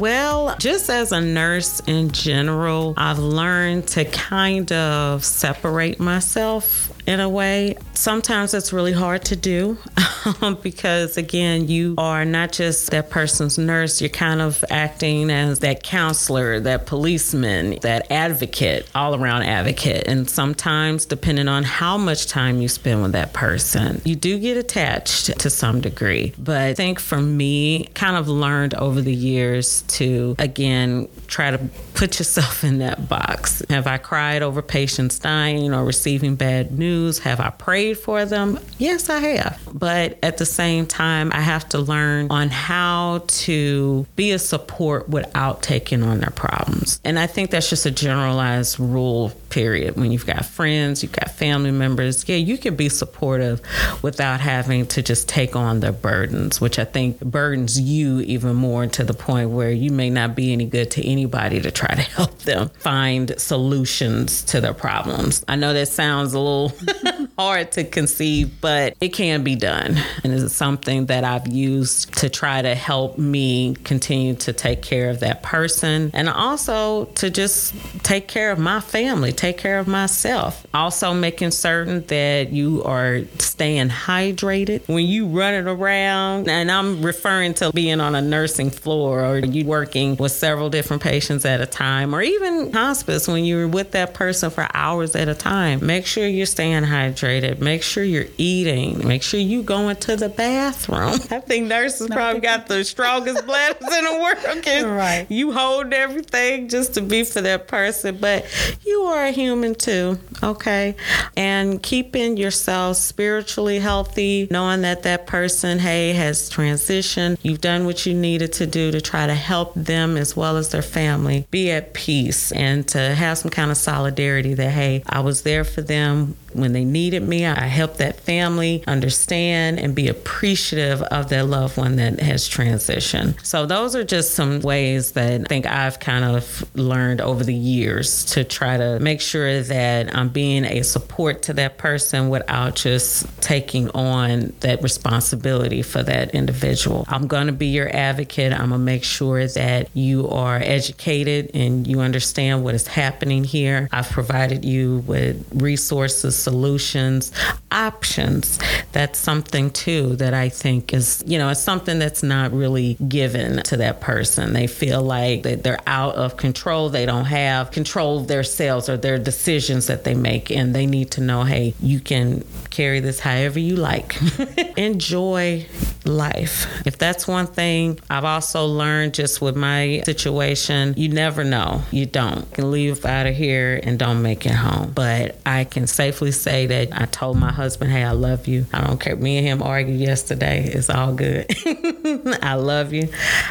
Well, 0.01 0.57
just 0.59 0.91
as 0.91 1.13
a 1.13 1.21
nurse 1.21 1.81
in 1.87 2.11
general, 2.11 2.95
I've 2.97 3.21
learned 3.21 3.87
to 3.89 4.05
kind 4.07 4.73
of 4.73 5.25
separate 5.25 6.01
myself 6.01 6.93
in 7.07 7.21
a 7.21 7.29
way. 7.29 7.77
Sometimes 7.95 8.55
it's 8.55 8.73
really 8.73 8.93
hard 8.93 9.25
to 9.27 9.37
do 9.37 9.79
because, 10.63 11.17
again, 11.17 11.69
you 11.69 11.95
are 11.97 12.25
not 12.25 12.53
just 12.53 12.91
that 12.91 13.09
person's 13.09 13.57
nurse, 13.57 14.01
you're 14.01 14.11
kind 14.11 14.41
of 14.41 14.65
acting 14.69 15.31
as 15.31 15.61
that 15.61 15.83
counselor, 15.83 16.59
that 16.61 16.87
policeman, 16.87 17.79
that 17.83 18.11
advocate, 18.11 18.89
all 18.95 19.15
around 19.15 19.43
advocate. 19.43 20.09
And 20.09 20.29
sometimes, 20.29 21.07
depending 21.07 21.47
on 21.47 21.63
how 21.63 21.97
much 21.97 22.27
time 22.27 22.61
you 22.61 22.69
spend 22.69 23.01
with 23.03 23.13
that 23.13 23.33
person, 23.33 24.03
you 24.05 24.17
do 24.17 24.39
get 24.39 24.57
attached 24.57 25.39
to 25.39 25.49
some 25.49 25.81
degree. 25.81 26.35
But 26.37 26.63
I 26.63 26.75
think 26.75 26.99
for 26.99 27.21
me, 27.21 27.85
kind 27.95 28.17
of 28.17 28.29
learned 28.29 28.75
over 28.75 29.01
the 29.01 29.15
years 29.15 29.83
to, 29.83 30.35
again, 30.39 31.09
try 31.29 31.53
to 31.53 31.59
put 31.95 32.19
yourself 32.19 32.65
in 32.65 32.79
that 32.79 33.09
box. 33.09 33.63
Have 33.71 33.87
I 33.87 33.99
cried 33.99 34.43
over 34.43 34.63
patients 34.63 35.19
dying 35.21 35.73
or 35.73 35.85
receiving 35.85 36.35
bad 36.35 36.77
news? 36.77 37.21
Have 37.21 37.39
I 37.39 37.51
prayed 37.51 37.84
for 37.93 38.25
them? 38.25 38.59
Yes, 38.79 39.11
I 39.11 39.19
have. 39.19 39.61
But 39.73 40.19
at 40.23 40.39
the 40.39 40.47
same 40.47 40.87
time, 40.87 41.31
I 41.35 41.41
have 41.41 41.69
to 41.71 41.79
learn 41.79 42.29
on 42.31 42.49
how 42.49 43.25
to 43.27 44.07
be 44.17 44.31
a 44.31 44.39
support 44.39 45.09
without 45.09 45.63
taking 45.63 46.03
on 46.03 46.21
their 46.21 46.31
problems. 46.31 47.01
And 47.05 47.19
I 47.19 47.27
think 47.27 47.51
that's 47.51 47.69
just 47.69 47.85
a 47.85 47.91
generalized 47.91 48.81
rule, 48.81 49.33
period. 49.51 49.97
When 49.97 50.13
you've 50.13 50.27
got 50.27 50.47
friends, 50.47 51.03
you've 51.03 51.13
got 51.13 51.31
family 51.31 51.71
members, 51.71 52.27
yeah, 52.29 52.37
you 52.37 52.57
can 52.57 52.77
be 52.77 52.89
supportive 52.89 53.61
without 54.03 54.41
having 54.41 54.87
to 54.87 55.03
just 55.03 55.29
take 55.29 55.57
on 55.57 55.81
their 55.81 55.93
burdens, 55.93 56.61
which 56.61 56.79
I 56.79 56.85
think 56.85 57.21
burdens 57.21 57.79
you 57.79 58.21
even 58.21 58.55
more 58.57 58.87
to 58.87 59.05
the 59.05 59.15
point 59.15 59.51
where 59.51 59.71
you 59.71 59.91
may 59.91 60.11
not 60.11 60.35
be 60.35 60.53
any 60.53 60.67
good 60.67 60.91
to 60.93 61.07
anybody 61.07 61.61
to 61.61 61.71
try 61.71 61.95
to 61.95 62.03
help 62.03 62.39
them 62.41 62.69
find 62.79 63.35
solutions 63.39 64.43
to 64.45 64.61
their 64.61 64.75
problems. 64.75 65.45
I 65.49 65.57
know 65.57 65.73
that 65.73 65.89
sounds 65.89 66.33
a 66.35 66.39
little 66.39 66.73
hard 67.39 67.73
to 67.75 67.85
conceive, 67.85 68.61
but 68.61 68.97
it 69.01 69.11
can 69.11 69.45
be 69.45 69.57
done. 69.57 69.97
And 70.23 70.33
it's 70.33 70.55
something 70.55 71.07
that 71.07 71.25
I've 71.25 71.49
used 71.49 72.15
to 72.15 72.29
try 72.29 72.63
to 72.63 72.75
help 72.75 73.19
me 73.19 73.77
continue 73.85 74.35
to 74.37 74.53
take 74.53 74.83
care 74.83 75.11
of 75.11 75.21
that 75.21 75.43
person 75.43 76.11
and 76.15 76.29
also 76.29 77.07
to 77.17 77.31
just 77.31 77.75
take 78.03 78.29
care 78.29 78.51
of 78.51 78.59
my 78.59 78.81
family, 78.81 79.33
take 79.33 79.59
care 79.59 79.79
of 79.79 79.87
myself. 79.87 80.67
Also, 80.73 81.15
making 81.15 81.51
certain 81.51 82.05
that 82.07 82.53
you 82.53 82.83
are 82.85 83.21
staying 83.39 83.89
hydrated 83.89 84.87
when 84.89 85.05
you 85.07 85.27
running 85.27 85.67
around. 85.67 86.49
And 86.49 86.71
I'm 86.71 87.03
referring 87.03 87.55
to 87.55 87.73
being 87.73 88.01
on 88.01 88.15
a 88.15 88.23
nursing 88.23 88.71
floor 88.71 89.25
or 89.25 89.39
you 89.39 89.65
working 89.65 90.17
with 90.17 90.33
several 90.33 90.71
different 90.71 91.03
patients 91.03 91.45
at 91.45 91.61
a 91.61 91.67
time, 91.67 92.15
or 92.15 92.23
even 92.23 92.73
hospice 92.73 93.29
when 93.29 93.45
you're 93.45 93.69
with 93.69 93.93
that 93.93 94.15
person 94.15 94.51
for 94.51 94.67
hours 94.75 95.15
at 95.17 95.29
a 95.29 95.35
time. 95.35 95.85
Make 95.85 96.07
sure 96.07 96.27
you're 96.27 96.47
staying 96.47 96.85
hydrated. 96.85 97.61
Make 97.65 97.83
sure 97.83 98.05
you're 98.05 98.27
eating. 98.37 99.07
Make 99.07 99.23
sure 99.23 99.41
you 99.41 99.63
going 99.63 99.97
to 99.97 100.17
the 100.17 100.29
bathroom. 100.29 101.15
I 101.31 101.41
think 101.41 101.67
nurses 101.67 102.09
probably 102.09 102.41
got 102.41 102.67
the 102.67 102.85
strongest 102.85 103.47
bladders 103.47 103.81
in 103.81 104.05
the 104.05 104.21
world. 104.21 104.67
Right. 104.85 105.27
You 105.31 105.53
hold 105.53 105.93
everything 105.93 106.69
just 106.69 106.95
to 106.95 107.01
be 107.01 107.25
for 107.25 107.41
that 107.41 107.67
person, 107.69 108.19
but 108.21 108.45
you 108.85 109.03
are 109.03 109.25
a 109.25 109.31
human 109.31 109.75
too, 109.75 110.19
okay? 110.43 110.95
And 111.37 111.83
keeping 111.83 112.37
yourself 112.37 112.99
spiritually 112.99 113.79
healthy, 113.79 114.47
knowing 114.51 114.83
that 114.83 115.03
that 115.05 115.27
person, 115.27 115.79
hey, 115.79 116.13
has 116.13 116.51
transitioned. 116.51 117.39
You've 117.43 117.61
done 117.61 117.87
what 117.87 118.05
you 118.05 118.15
needed 118.15 118.53
to 118.55 118.67
do 118.67 118.91
to 118.91 119.01
try 119.01 119.27
to 119.27 119.35
help 119.35 119.73
them 119.75 120.17
as 120.17 120.37
well 120.37 120.57
as 120.57 120.69
their 120.71 120.83
family 120.83 121.47
be 121.51 121.71
at 121.71 121.95
peace 121.95 122.53
and 122.53 122.87
to 122.89 122.99
have 123.15 123.39
some 123.39 123.51
kind 123.51 123.71
of 123.71 123.77
solidarity 123.77 124.55
that, 124.55 124.71
hey, 124.71 125.03
I 125.07 125.21
was 125.21 125.43
there 125.43 125.65
for 125.65 125.81
them 125.81 126.37
when 126.55 126.73
they 126.73 126.85
needed 126.85 127.23
me. 127.23 127.47
I 127.47 127.67
helped 127.67 127.99
that 127.99 128.21
family 128.21 128.83
understand 128.87 129.79
and 129.79 129.95
be 129.95 130.09
appreciative 130.09 131.03
of 131.03 131.29
their 131.29 131.43
loved 131.43 131.77
one 131.77 131.97
that 131.97 132.21
has 132.21 132.49
transitioned. 132.49 133.45
So 133.45 133.67
those 133.67 133.95
are 133.97 134.05
just 134.05 134.35
some 134.35 134.61
ways 134.61 135.13
that 135.13 135.41
I 135.41 135.45
think 135.45 135.67
I've 135.67 136.01
kind 136.01 136.25
of 136.25 136.65
learned 136.77 137.21
over 137.21 137.45
the 137.45 137.55
years 137.55 138.25
to 138.27 138.45
try 138.45 138.77
to 138.77 138.99
make 139.01 139.21
sure 139.21 139.63
that 139.63 140.17
I'm 140.17 140.29
being 140.29 140.65
a 140.65 140.83
support 140.83 141.43
to 141.43 141.55
that 141.55 141.79
person 141.79 142.29
without 142.29 142.77
just 142.77 143.27
taking 143.43 143.91
on 143.91 144.53
that 144.61 144.83
responsibility 144.83 145.83
for 145.83 146.03
that 146.03 146.35
individual. 146.35 147.05
I'm 147.09 147.27
going 147.27 147.47
to 147.47 147.53
be 147.53 147.67
your 147.67 147.95
advocate. 147.95 148.53
I'm 148.53 148.71
going 148.71 148.81
to 148.81 148.85
make 148.85 149.05
sure 149.05 149.47
that 149.47 149.89
you 149.95 150.29
are 150.29 150.57
educated 150.57 151.51
and 151.55 151.87
you 151.87 152.01
understand 152.01 152.65
what 152.65 152.75
is 152.75 152.87
happening 152.87 153.45
here. 153.45 153.89
I've 153.93 154.11
provided 154.11 154.65
you 154.65 154.99
with 155.07 155.47
resources, 155.55 156.37
solutions, 156.45 157.33
options. 157.71 158.59
That's 158.93 159.19
something 159.19 159.71
too 159.71 160.17
that 160.17 160.35
I 160.35 160.49
think 160.49 160.95
is, 160.95 161.23
you 161.27 161.39
know, 161.39 161.49
it's 161.51 161.61
something 161.61 161.99
that's 161.99 162.23
not 162.23 162.53
really 162.53 162.95
given 163.09 163.63
to 163.65 163.77
that 163.79 164.01
person. 164.01 164.53
They 164.53 164.67
feel 164.67 165.03
like 165.03 165.43
that 165.43 165.63
they're 165.63 165.81
out 165.87 166.15
of 166.15 166.37
control. 166.37 166.89
They 166.89 167.07
don't 167.07 167.27
have 167.27 167.71
control 167.71 168.19
of 168.19 168.29
their 168.29 168.43
themselves 168.45 168.89
or 168.89 168.97
their 168.97 169.19
decisions 169.19 169.87
that 169.87 170.05
they 170.05 170.15
make. 170.15 170.51
And 170.51 170.75
they 170.75 170.87
need 170.87 171.11
to 171.13 171.21
know, 171.21 171.45
hey, 171.45 171.75
you 171.81 172.01
can 172.01 172.45
carry 172.71 173.01
this 173.01 173.21
however 173.21 173.59
you 173.59 173.77
like. 173.77 174.17
Enjoy 174.77 175.67
life. 176.05 176.87
If 176.87 176.99
that's 176.99 177.27
one 177.27 177.47
thing 177.47 177.99
I've 178.11 178.25
also 178.25 178.67
learned 178.67 179.15
just 179.15 179.41
with 179.41 179.57
my 179.57 180.03
situation, 180.05 180.95
you 180.97 181.09
never 181.09 181.45
know. 181.45 181.83
You 181.91 182.07
don't. 182.07 182.41
You 182.41 182.53
can 182.53 182.71
leave 182.71 183.05
out 183.05 183.27
of 183.27 183.35
here 183.35 183.81
and 183.83 183.99
don't 183.99 184.23
make 184.23 184.47
it 184.47 184.53
home. 184.53 184.93
But 184.95 185.39
I 185.47 185.65
can 185.65 185.87
safely 185.87 186.33
say 186.35 186.67
that 186.67 186.89
I 186.93 187.07
told 187.07 187.39
my 187.39 187.53
husband, 187.53 187.91
hey, 187.91 188.05
I 188.05 188.13
love 188.13 188.47
you. 188.47 188.67
I 188.73 188.87
don't 188.87 189.01
care. 189.01 189.17
Me 189.17 189.39
and 189.39 189.47
him 189.47 189.63
argued 189.63 190.01
yesterday. 190.01 190.65
It's 190.65 190.91
all 190.91 191.15
good. 191.15 191.47
I 192.43 192.55
love 192.55 192.93
you. 192.93 193.09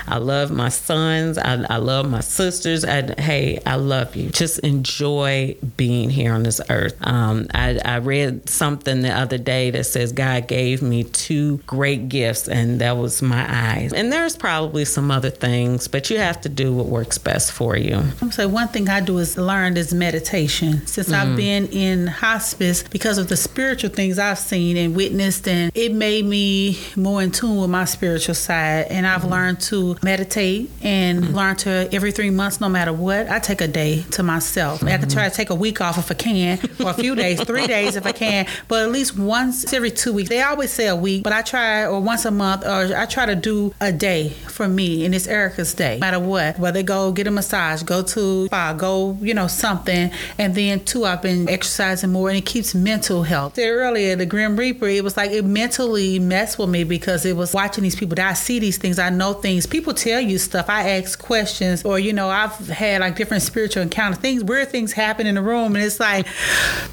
I 0.07 0.17
love 0.17 0.51
my 0.51 0.69
sons. 0.69 1.37
I, 1.37 1.65
I 1.69 1.77
love 1.77 2.09
my 2.09 2.19
sisters. 2.19 2.85
I, 2.85 3.19
hey, 3.19 3.59
I 3.65 3.75
love 3.75 4.15
you. 4.15 4.29
Just 4.29 4.59
enjoy 4.59 5.55
being 5.77 6.09
here 6.09 6.33
on 6.33 6.43
this 6.43 6.61
earth. 6.69 6.95
Um, 7.01 7.47
I, 7.53 7.79
I 7.83 7.97
read 7.97 8.49
something 8.49 9.01
the 9.01 9.11
other 9.11 9.37
day 9.37 9.71
that 9.71 9.85
says 9.85 10.11
God 10.11 10.47
gave 10.47 10.81
me 10.81 11.03
two 11.03 11.57
great 11.59 12.09
gifts, 12.09 12.47
and 12.47 12.81
that 12.81 12.97
was 12.97 13.21
my 13.21 13.45
eyes. 13.49 13.93
And 13.93 14.11
there's 14.11 14.35
probably 14.35 14.85
some 14.85 15.11
other 15.11 15.29
things, 15.29 15.87
but 15.87 16.09
you 16.09 16.17
have 16.17 16.41
to 16.41 16.49
do 16.49 16.73
what 16.73 16.87
works 16.87 17.17
best 17.17 17.51
for 17.51 17.77
you. 17.77 18.01
I'm 18.21 18.31
say 18.31 18.45
one 18.45 18.67
thing 18.67 18.89
I 18.89 18.99
do 18.99 19.17
is 19.19 19.37
learn 19.37 19.77
is 19.77 19.93
meditation. 19.93 20.85
Since 20.87 21.09
mm. 21.09 21.13
I've 21.13 21.35
been 21.35 21.67
in 21.67 22.07
hospice, 22.07 22.72
because 22.81 23.17
of 23.17 23.27
the 23.27 23.37
spiritual 23.37 23.91
things 23.91 24.17
I've 24.17 24.39
seen 24.39 24.77
and 24.77 24.95
witnessed, 24.95 25.47
and 25.47 25.71
it 25.75 25.93
made 25.93 26.25
me 26.25 26.79
more 26.95 27.21
in 27.21 27.29
tune 27.29 27.57
with 27.57 27.69
my 27.69 27.85
spiritual 27.85 28.35
side. 28.35 28.87
And 28.89 29.05
I've 29.05 29.21
mm. 29.21 29.29
learned 29.29 29.61
to 29.61 29.97
meditate 30.01 30.71
and 30.81 31.23
mm. 31.23 31.33
learn 31.33 31.55
to 31.57 31.89
every 31.93 32.11
three 32.11 32.29
months, 32.29 32.59
no 32.59 32.69
matter 32.69 32.93
what, 32.93 33.29
I 33.29 33.39
take 33.39 33.61
a 33.61 33.67
day 33.67 34.03
to 34.11 34.23
myself. 34.23 34.79
Mm-hmm. 34.79 34.87
I 34.87 34.97
can 34.97 35.09
try 35.09 35.29
to 35.29 35.35
take 35.35 35.49
a 35.49 35.55
week 35.55 35.81
off 35.81 35.97
if 35.97 36.09
I 36.09 36.15
can, 36.15 36.59
or 36.83 36.89
a 36.89 36.93
few 36.93 37.15
days, 37.15 37.41
three 37.43 37.67
days 37.67 37.95
if 37.95 38.05
I 38.05 38.11
can, 38.11 38.47
but 38.67 38.83
at 38.83 38.91
least 38.91 39.17
once 39.17 39.71
every 39.73 39.91
two 39.91 40.13
weeks. 40.13 40.29
They 40.29 40.41
always 40.41 40.71
say 40.71 40.87
a 40.87 40.95
week, 40.95 41.23
but 41.23 41.33
I 41.33 41.41
try, 41.41 41.85
or 41.85 41.99
once 41.99 42.25
a 42.25 42.31
month, 42.31 42.65
or 42.65 42.95
I 42.95 43.05
try 43.05 43.25
to 43.25 43.35
do 43.35 43.73
a 43.81 43.91
day 43.91 44.29
for 44.29 44.67
me, 44.67 45.05
and 45.05 45.13
it's 45.13 45.27
Erica's 45.27 45.73
day, 45.73 45.95
no 45.95 45.99
matter 45.99 46.19
what. 46.19 46.57
Whether 46.59 46.83
go 46.83 47.11
get 47.11 47.27
a 47.27 47.31
massage, 47.31 47.83
go 47.83 48.01
to 48.03 48.45
spa, 48.47 48.73
go, 48.73 49.17
you 49.21 49.33
know, 49.33 49.47
something. 49.47 50.11
And 50.37 50.55
then, 50.55 50.83
two, 50.85 51.05
I've 51.05 51.21
been 51.21 51.49
exercising 51.49 52.11
more, 52.11 52.29
and 52.29 52.37
it 52.37 52.45
keeps 52.53 52.75
mental 52.75 53.23
health. 53.23 53.55
Said 53.55 53.67
earlier, 53.67 54.15
the 54.15 54.27
Grim 54.27 54.55
Reaper, 54.55 54.87
it 54.87 55.03
was 55.03 55.17
like 55.17 55.31
it 55.31 55.43
mentally 55.43 56.19
messed 56.19 56.59
with 56.59 56.69
me 56.69 56.83
because 56.83 57.25
it 57.25 57.35
was 57.35 57.51
watching 57.51 57.83
these 57.83 57.95
people 57.95 58.13
that 58.13 58.29
I 58.29 58.33
see 58.33 58.59
these 58.59 58.77
things, 58.77 58.99
I 58.99 59.09
know 59.09 59.33
things. 59.33 59.65
People 59.65 59.91
tell 59.95 60.21
you 60.21 60.37
stuff, 60.37 60.69
I 60.69 60.91
ask 60.91 61.19
questions, 61.19 61.83
or, 61.83 61.97
you 61.97 62.13
know, 62.13 62.29
I've 62.29 62.55
had 62.69 63.01
like 63.01 63.15
different 63.15 63.41
spiritual 63.41 63.81
encounter 63.81 64.17
things, 64.17 64.43
weird 64.43 64.69
things 64.69 64.93
happen 64.93 65.25
in 65.25 65.33
the 65.33 65.41
room, 65.41 65.75
and 65.75 65.83
it's 65.83 65.99
like, 65.99 66.27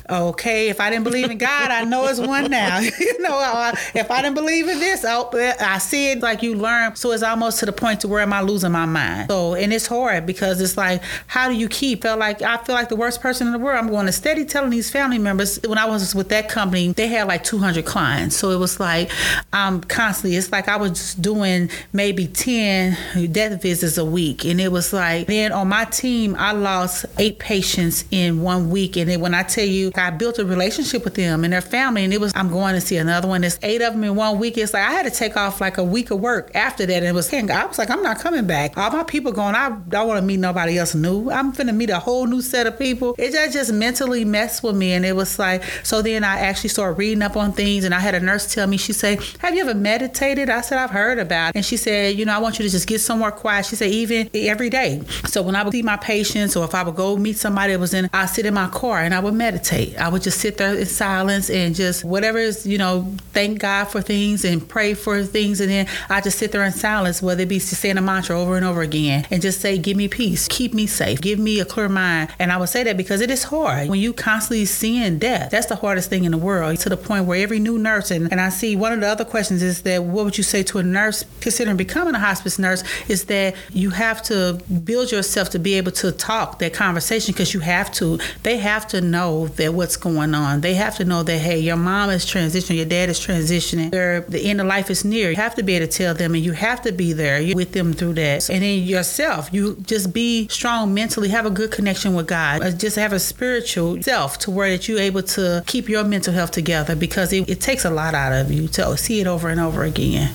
okay, 0.08 0.70
if 0.70 0.80
I 0.80 0.88
didn't 0.88 1.04
believe 1.04 1.30
in 1.30 1.36
God, 1.36 1.70
I 1.70 1.84
know 1.84 2.06
it's 2.06 2.18
one 2.18 2.50
now. 2.50 2.78
you 2.98 3.20
know, 3.20 3.38
uh, 3.38 3.72
if 3.94 4.10
I 4.10 4.22
didn't 4.22 4.36
believe 4.36 4.66
in 4.66 4.78
this, 4.80 5.04
oh, 5.06 5.28
I 5.60 5.76
see 5.76 6.12
it 6.12 6.20
like 6.20 6.42
you 6.42 6.54
learn. 6.54 6.96
So 6.96 7.12
it's 7.12 7.22
almost 7.22 7.58
to 7.58 7.66
the 7.66 7.72
point 7.72 8.00
to 8.00 8.08
where 8.08 8.22
am 8.22 8.32
I 8.32 8.40
losing 8.40 8.72
my 8.72 8.86
mind? 8.86 9.30
So, 9.30 9.54
and 9.54 9.74
it's 9.74 9.86
hard 9.86 10.24
because 10.24 10.58
it's 10.62 10.78
like, 10.78 11.02
how 11.26 11.50
do 11.50 11.54
you 11.54 11.68
keep? 11.68 12.00
Felt 12.00 12.18
like 12.18 12.40
I 12.40 12.56
feel 12.56 12.74
like 12.74 12.88
the 12.88 12.96
worst 12.96 13.20
person 13.20 13.46
in 13.46 13.52
the 13.52 13.58
world. 13.58 13.78
I'm 13.78 13.90
going 13.90 14.06
to 14.06 14.12
steady 14.12 14.46
telling 14.46 14.70
these 14.70 14.90
family 14.90 15.18
members. 15.18 15.49
When 15.58 15.78
I 15.78 15.86
was 15.86 16.14
with 16.14 16.28
that 16.30 16.48
company, 16.48 16.92
they 16.92 17.08
had 17.08 17.28
like 17.28 17.44
200 17.44 17.84
clients, 17.84 18.36
so 18.36 18.50
it 18.50 18.58
was 18.58 18.78
like 18.80 19.10
I'm 19.52 19.80
constantly. 19.82 20.36
It's 20.36 20.52
like 20.52 20.68
I 20.68 20.76
was 20.76 21.14
doing 21.14 21.70
maybe 21.92 22.26
10 22.26 23.32
death 23.32 23.62
visits 23.62 23.98
a 23.98 24.04
week, 24.04 24.44
and 24.44 24.60
it 24.60 24.70
was 24.72 24.92
like 24.92 25.26
then 25.26 25.52
on 25.52 25.68
my 25.68 25.84
team, 25.86 26.36
I 26.38 26.52
lost 26.52 27.06
eight 27.18 27.38
patients 27.38 28.04
in 28.10 28.42
one 28.42 28.70
week, 28.70 28.96
and 28.96 29.10
then 29.10 29.20
when 29.20 29.34
I 29.34 29.42
tell 29.42 29.64
you, 29.64 29.92
I 29.94 30.10
built 30.10 30.38
a 30.38 30.44
relationship 30.44 31.04
with 31.04 31.14
them 31.14 31.44
and 31.44 31.52
their 31.52 31.60
family, 31.60 32.04
and 32.04 32.12
it 32.12 32.20
was 32.20 32.32
I'm 32.34 32.48
going 32.48 32.74
to 32.74 32.80
see 32.80 32.96
another 32.96 33.28
one. 33.28 33.40
There's 33.42 33.58
eight 33.62 33.82
of 33.82 33.92
them 33.94 34.04
in 34.04 34.14
one 34.14 34.38
week. 34.38 34.58
It's 34.58 34.74
like 34.74 34.84
I 34.84 34.92
had 34.92 35.04
to 35.04 35.10
take 35.10 35.36
off 35.36 35.60
like 35.60 35.78
a 35.78 35.84
week 35.84 36.10
of 36.10 36.20
work 36.20 36.50
after 36.54 36.86
that, 36.86 36.96
and 36.96 37.06
it 37.06 37.14
was 37.14 37.32
I 37.32 37.64
was 37.66 37.78
like 37.78 37.90
I'm 37.90 38.02
not 38.02 38.18
coming 38.18 38.46
back. 38.46 38.76
All 38.76 38.90
my 38.90 39.04
people 39.04 39.32
going. 39.32 39.54
I 39.54 39.70
don't 39.88 40.08
want 40.08 40.18
to 40.18 40.22
meet 40.22 40.38
nobody 40.38 40.78
else 40.78 40.94
new. 40.94 41.30
I'm 41.30 41.52
finna 41.52 41.74
meet 41.74 41.90
a 41.90 41.98
whole 41.98 42.26
new 42.26 42.42
set 42.42 42.66
of 42.66 42.78
people. 42.78 43.14
It 43.18 43.32
just 43.32 43.52
just 43.52 43.72
mentally 43.72 44.24
messed 44.24 44.62
with 44.62 44.76
me, 44.76 44.92
and 44.92 45.04
it 45.04 45.14
was 45.14 45.38
like 45.40 45.64
so. 45.82 46.02
Then 46.02 46.22
I 46.22 46.38
actually 46.38 46.70
started 46.70 46.96
reading 46.98 47.22
up 47.22 47.36
on 47.36 47.52
things, 47.52 47.84
and 47.84 47.92
I 47.92 47.98
had 47.98 48.14
a 48.14 48.20
nurse 48.20 48.54
tell 48.54 48.68
me. 48.68 48.76
She 48.76 48.92
said, 48.92 49.18
"Have 49.38 49.54
you 49.54 49.62
ever 49.62 49.74
meditated?" 49.74 50.48
I 50.48 50.60
said, 50.60 50.78
"I've 50.78 50.90
heard 50.90 51.18
about," 51.18 51.50
it. 51.50 51.56
and 51.56 51.64
she 51.64 51.76
said, 51.76 52.16
"You 52.16 52.24
know, 52.24 52.34
I 52.34 52.38
want 52.38 52.58
you 52.58 52.64
to 52.64 52.70
just 52.70 52.86
get 52.86 53.00
somewhere 53.00 53.32
quiet." 53.32 53.66
She 53.66 53.74
said, 53.76 53.90
"Even 53.90 54.30
every 54.34 54.70
day." 54.70 55.02
So 55.26 55.42
when 55.42 55.56
I 55.56 55.64
would 55.64 55.72
see 55.72 55.82
my 55.82 55.96
patients, 55.96 56.54
or 56.54 56.64
if 56.64 56.74
I 56.74 56.84
would 56.84 56.94
go 56.94 57.16
meet 57.16 57.38
somebody 57.38 57.72
that 57.72 57.80
was 57.80 57.94
in, 57.94 58.08
I 58.12 58.26
sit 58.26 58.46
in 58.46 58.54
my 58.54 58.68
car 58.68 59.00
and 59.00 59.14
I 59.14 59.20
would 59.20 59.34
meditate. 59.34 59.96
I 59.98 60.08
would 60.08 60.22
just 60.22 60.38
sit 60.38 60.58
there 60.58 60.74
in 60.74 60.86
silence 60.86 61.50
and 61.50 61.74
just 61.74 62.04
whatever 62.04 62.38
is, 62.38 62.66
you 62.66 62.78
know, 62.78 63.12
thank 63.32 63.58
God 63.58 63.86
for 63.86 64.00
things 64.00 64.44
and 64.44 64.66
pray 64.66 64.94
for 64.94 65.22
things, 65.24 65.60
and 65.60 65.70
then 65.70 65.86
I 66.08 66.20
just 66.20 66.38
sit 66.38 66.52
there 66.52 66.64
in 66.64 66.72
silence, 66.72 67.22
whether 67.22 67.42
it 67.42 67.48
be 67.48 67.58
saying 67.58 67.96
a 67.98 68.02
mantra 68.02 68.38
over 68.38 68.56
and 68.56 68.64
over 68.64 68.82
again, 68.82 69.26
and 69.30 69.42
just 69.42 69.60
say, 69.60 69.78
"Give 69.78 69.96
me 69.96 70.08
peace, 70.08 70.46
keep 70.48 70.74
me 70.74 70.86
safe, 70.86 71.20
give 71.20 71.38
me 71.38 71.60
a 71.60 71.64
clear 71.64 71.88
mind." 71.88 72.28
And 72.38 72.52
I 72.52 72.56
would 72.56 72.68
say 72.68 72.82
that 72.84 72.96
because 72.96 73.20
it 73.20 73.30
is 73.30 73.44
hard 73.44 73.88
when 73.88 74.00
you 74.00 74.12
constantly 74.12 74.64
seeing 74.66 75.18
death. 75.18 75.29
That's 75.50 75.66
the 75.66 75.76
hardest 75.76 76.10
thing 76.10 76.24
in 76.24 76.32
the 76.32 76.38
world. 76.38 76.78
To 76.80 76.88
the 76.88 76.96
point 76.96 77.26
where 77.26 77.40
every 77.40 77.58
new 77.58 77.78
nurse 77.78 78.10
and, 78.10 78.30
and 78.30 78.40
I 78.40 78.48
see 78.48 78.76
one 78.76 78.92
of 78.92 79.00
the 79.00 79.06
other 79.08 79.24
questions 79.24 79.62
is 79.62 79.82
that 79.82 80.04
what 80.04 80.24
would 80.24 80.38
you 80.38 80.44
say 80.44 80.62
to 80.64 80.78
a 80.78 80.82
nurse 80.82 81.24
considering 81.40 81.76
becoming 81.76 82.14
a 82.14 82.18
hospice 82.18 82.58
nurse 82.58 82.82
is 83.08 83.24
that 83.26 83.54
you 83.72 83.90
have 83.90 84.22
to 84.24 84.60
build 84.84 85.12
yourself 85.12 85.50
to 85.50 85.58
be 85.58 85.74
able 85.74 85.92
to 85.92 86.12
talk 86.12 86.58
that 86.58 86.72
conversation 86.72 87.32
because 87.32 87.54
you 87.54 87.60
have 87.60 87.90
to. 87.92 88.18
They 88.42 88.58
have 88.58 88.86
to 88.88 89.00
know 89.00 89.48
that 89.48 89.74
what's 89.74 89.96
going 89.96 90.34
on. 90.34 90.60
They 90.60 90.74
have 90.74 90.96
to 90.96 91.04
know 91.04 91.22
that 91.22 91.38
hey, 91.38 91.58
your 91.58 91.76
mom 91.76 92.10
is 92.10 92.24
transitioning, 92.24 92.76
your 92.76 92.86
dad 92.86 93.08
is 93.08 93.18
transitioning, 93.18 93.90
the 93.90 94.40
end 94.40 94.60
of 94.60 94.66
life 94.66 94.90
is 94.90 95.04
near. 95.04 95.30
You 95.30 95.36
have 95.36 95.54
to 95.56 95.62
be 95.62 95.74
able 95.74 95.86
to 95.86 95.92
tell 95.92 96.14
them, 96.14 96.34
and 96.34 96.44
you 96.44 96.52
have 96.52 96.82
to 96.82 96.92
be 96.92 97.12
there 97.12 97.54
with 97.54 97.72
them 97.72 97.92
through 97.92 98.14
that. 98.14 98.48
And 98.50 98.62
then 98.62 98.82
yourself, 98.82 99.50
you 99.52 99.76
just 99.82 100.12
be 100.12 100.48
strong 100.48 100.94
mentally, 100.94 101.28
have 101.28 101.46
a 101.46 101.50
good 101.50 101.70
connection 101.70 102.14
with 102.14 102.26
God, 102.26 102.62
uh, 102.62 102.70
just 102.70 102.96
have 102.96 103.12
a 103.12 103.18
spiritual 103.18 104.02
self 104.02 104.38
to 104.40 104.50
where 104.50 104.70
that 104.70 104.88
you're 104.88 105.00
able 105.00 105.19
to 105.22 105.62
keep 105.66 105.88
your 105.88 106.04
mental 106.04 106.32
health 106.32 106.50
together 106.50 106.96
because 106.96 107.32
it, 107.32 107.48
it 107.48 107.60
takes 107.60 107.84
a 107.84 107.90
lot 107.90 108.14
out 108.14 108.32
of 108.32 108.50
you 108.50 108.68
to 108.68 108.96
see 108.96 109.20
it 109.20 109.26
over 109.26 109.48
and 109.48 109.60
over 109.60 109.84
again. 109.84 110.32